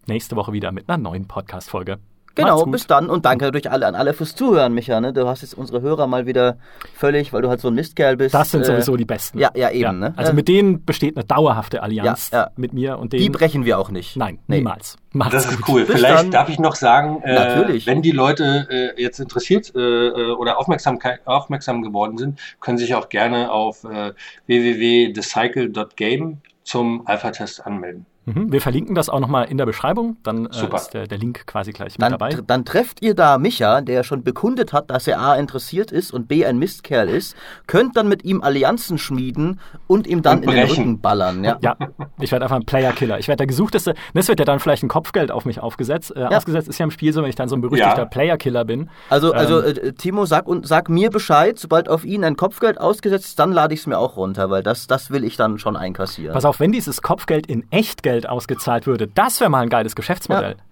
[0.07, 1.99] nächste Woche wieder mit einer neuen Podcast-Folge.
[2.39, 5.01] Genau, bis dann und danke natürlich alle, an alle fürs Zuhören, Micha.
[5.01, 5.13] Ne?
[5.13, 6.57] Du hast jetzt unsere Hörer mal wieder
[6.95, 8.35] völlig, weil du halt so ein Mistkerl bist.
[8.35, 9.39] Das sind äh, sowieso die Besten.
[9.39, 9.83] Ja, ja, eben.
[9.83, 9.93] Ja.
[9.93, 10.15] Ne?
[10.17, 12.51] Also mit denen besteht eine dauerhafte Allianz ja, ja.
[12.57, 13.23] mit mir und denen.
[13.23, 14.17] Die brechen wir auch nicht.
[14.17, 14.59] Nein, nee.
[14.59, 14.97] niemals.
[15.13, 15.69] Macht's das ist gut.
[15.69, 15.85] cool.
[15.85, 16.31] Bis Vielleicht dann.
[16.31, 20.99] darf ich noch sagen, äh, wenn die Leute äh, jetzt interessiert äh, äh oder aufmerksam,
[21.25, 24.13] aufmerksam geworden sind, können sich auch gerne auf äh,
[24.47, 28.07] www.thecycle.game zum Alpha-Test anmelden.
[28.35, 28.53] Mhm.
[28.53, 31.73] Wir verlinken das auch nochmal in der Beschreibung, dann äh, ist der, der, Link quasi
[31.73, 32.39] gleich dann, mit dabei.
[32.47, 36.29] Dann trefft ihr da Micha, der schon bekundet hat, dass er A interessiert ist und
[36.29, 40.51] B ein Mistkerl ist, könnt dann mit ihm Allianzen schmieden und ihm dann und in
[40.51, 41.45] den Rücken ballern.
[41.45, 41.77] Ja, ja
[42.21, 43.19] ich werde einfach ein Player-Killer.
[43.19, 46.15] Ich werde der gesuchteste, das wird ja dann vielleicht ein Kopfgeld auf mich aufgesetzt.
[46.15, 46.29] Äh, ja.
[46.29, 48.05] Ausgesetzt ist ja im Spiel so, wenn ich dann so ein berüchtigter ja.
[48.05, 48.91] Player-Killer bin.
[49.11, 52.81] Also, also ähm, äh, Timo, sag, und, sag mir Bescheid, sobald auf ihn ein Kopfgeld
[52.81, 55.59] ausgesetzt ist, dann lade ich es mir auch runter, weil das, das will ich dann
[55.59, 56.35] schon einkassieren.
[56.35, 59.09] Pass auf, wenn dieses Kopfgeld in Echtgeld ausgezahlt wird, würde.
[59.09, 60.57] Das wäre mal ein geiles Geschäftsmodell.
[60.59, 60.65] Ja.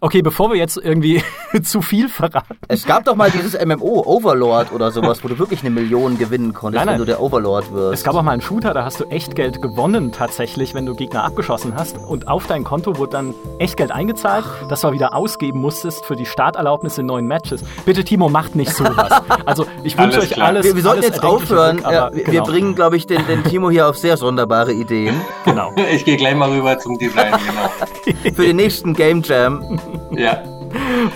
[0.00, 1.22] Okay, bevor wir jetzt irgendwie
[1.62, 2.56] zu viel verraten.
[2.68, 6.52] Es gab doch mal dieses MMO, Overlord oder sowas, wo du wirklich eine Million gewinnen
[6.52, 6.94] konntest, Nein, nein.
[6.94, 7.94] wenn du der Overlord wirst.
[7.94, 11.24] Es gab auch mal einen Shooter, da hast du Echtgeld gewonnen tatsächlich, wenn du Gegner
[11.24, 11.96] abgeschossen hast.
[11.98, 16.26] Und auf dein Konto wurde dann Echtgeld eingezahlt, das du wieder ausgeben musstest für die
[16.26, 17.64] Starterlaubnis in neuen Matches.
[17.84, 19.12] Bitte, Timo, macht nicht sowas.
[19.44, 20.48] Also ich wünsche Alles euch klar.
[20.48, 20.66] alles.
[20.66, 21.76] wir, wir sollten alles jetzt aufhören.
[21.76, 24.16] Glück, aber ja, wir, wir genau, bringen, glaube ich, den, den Timo hier auf sehr
[24.16, 25.20] sonderbare Ideen.
[25.44, 25.72] Genau.
[25.92, 28.32] Ich gehe gleich mal rüber zum Design, genau.
[28.34, 29.78] Für den nächsten Game Jam.
[30.10, 30.42] Ja.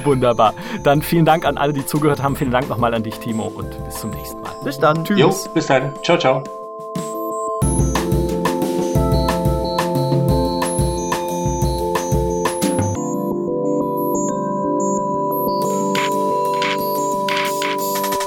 [0.05, 0.55] Wunderbar.
[0.85, 2.37] Dann vielen Dank an alle, die zugehört haben.
[2.37, 4.53] Vielen Dank nochmal an dich, Timo, und bis zum nächsten Mal.
[4.65, 5.05] Bis dann.
[5.05, 5.19] Tschüss.
[5.19, 5.93] Jo, bis dann.
[6.03, 6.43] Ciao, ciao.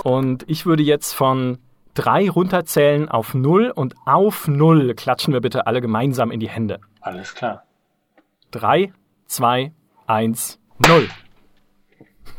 [0.03, 1.59] Und ich würde jetzt von
[1.93, 6.79] drei runterzählen auf null und auf null klatschen wir bitte alle gemeinsam in die Hände.
[7.01, 7.63] Alles klar.
[8.51, 8.93] Drei,
[9.25, 9.71] zwei,
[10.07, 11.07] eins, null.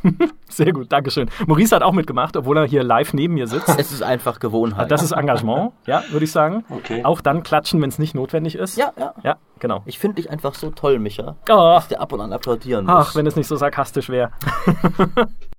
[0.48, 1.30] Sehr gut, Dankeschön.
[1.46, 3.70] Maurice hat auch mitgemacht, obwohl er hier live neben mir sitzt.
[3.78, 4.90] Es ist einfach Gewohnheit.
[4.90, 6.64] Das ist Engagement, ja, würde ich sagen.
[6.68, 7.02] Okay.
[7.04, 8.76] Auch dann klatschen, wenn es nicht notwendig ist.
[8.76, 9.14] ja, ja.
[9.22, 9.82] Ja, genau.
[9.86, 11.36] Ich finde dich einfach so toll, Micha.
[11.48, 12.94] Oh, Dass der ab und an applaudieren muss.
[12.94, 14.30] ach, wenn es nicht so sarkastisch wäre.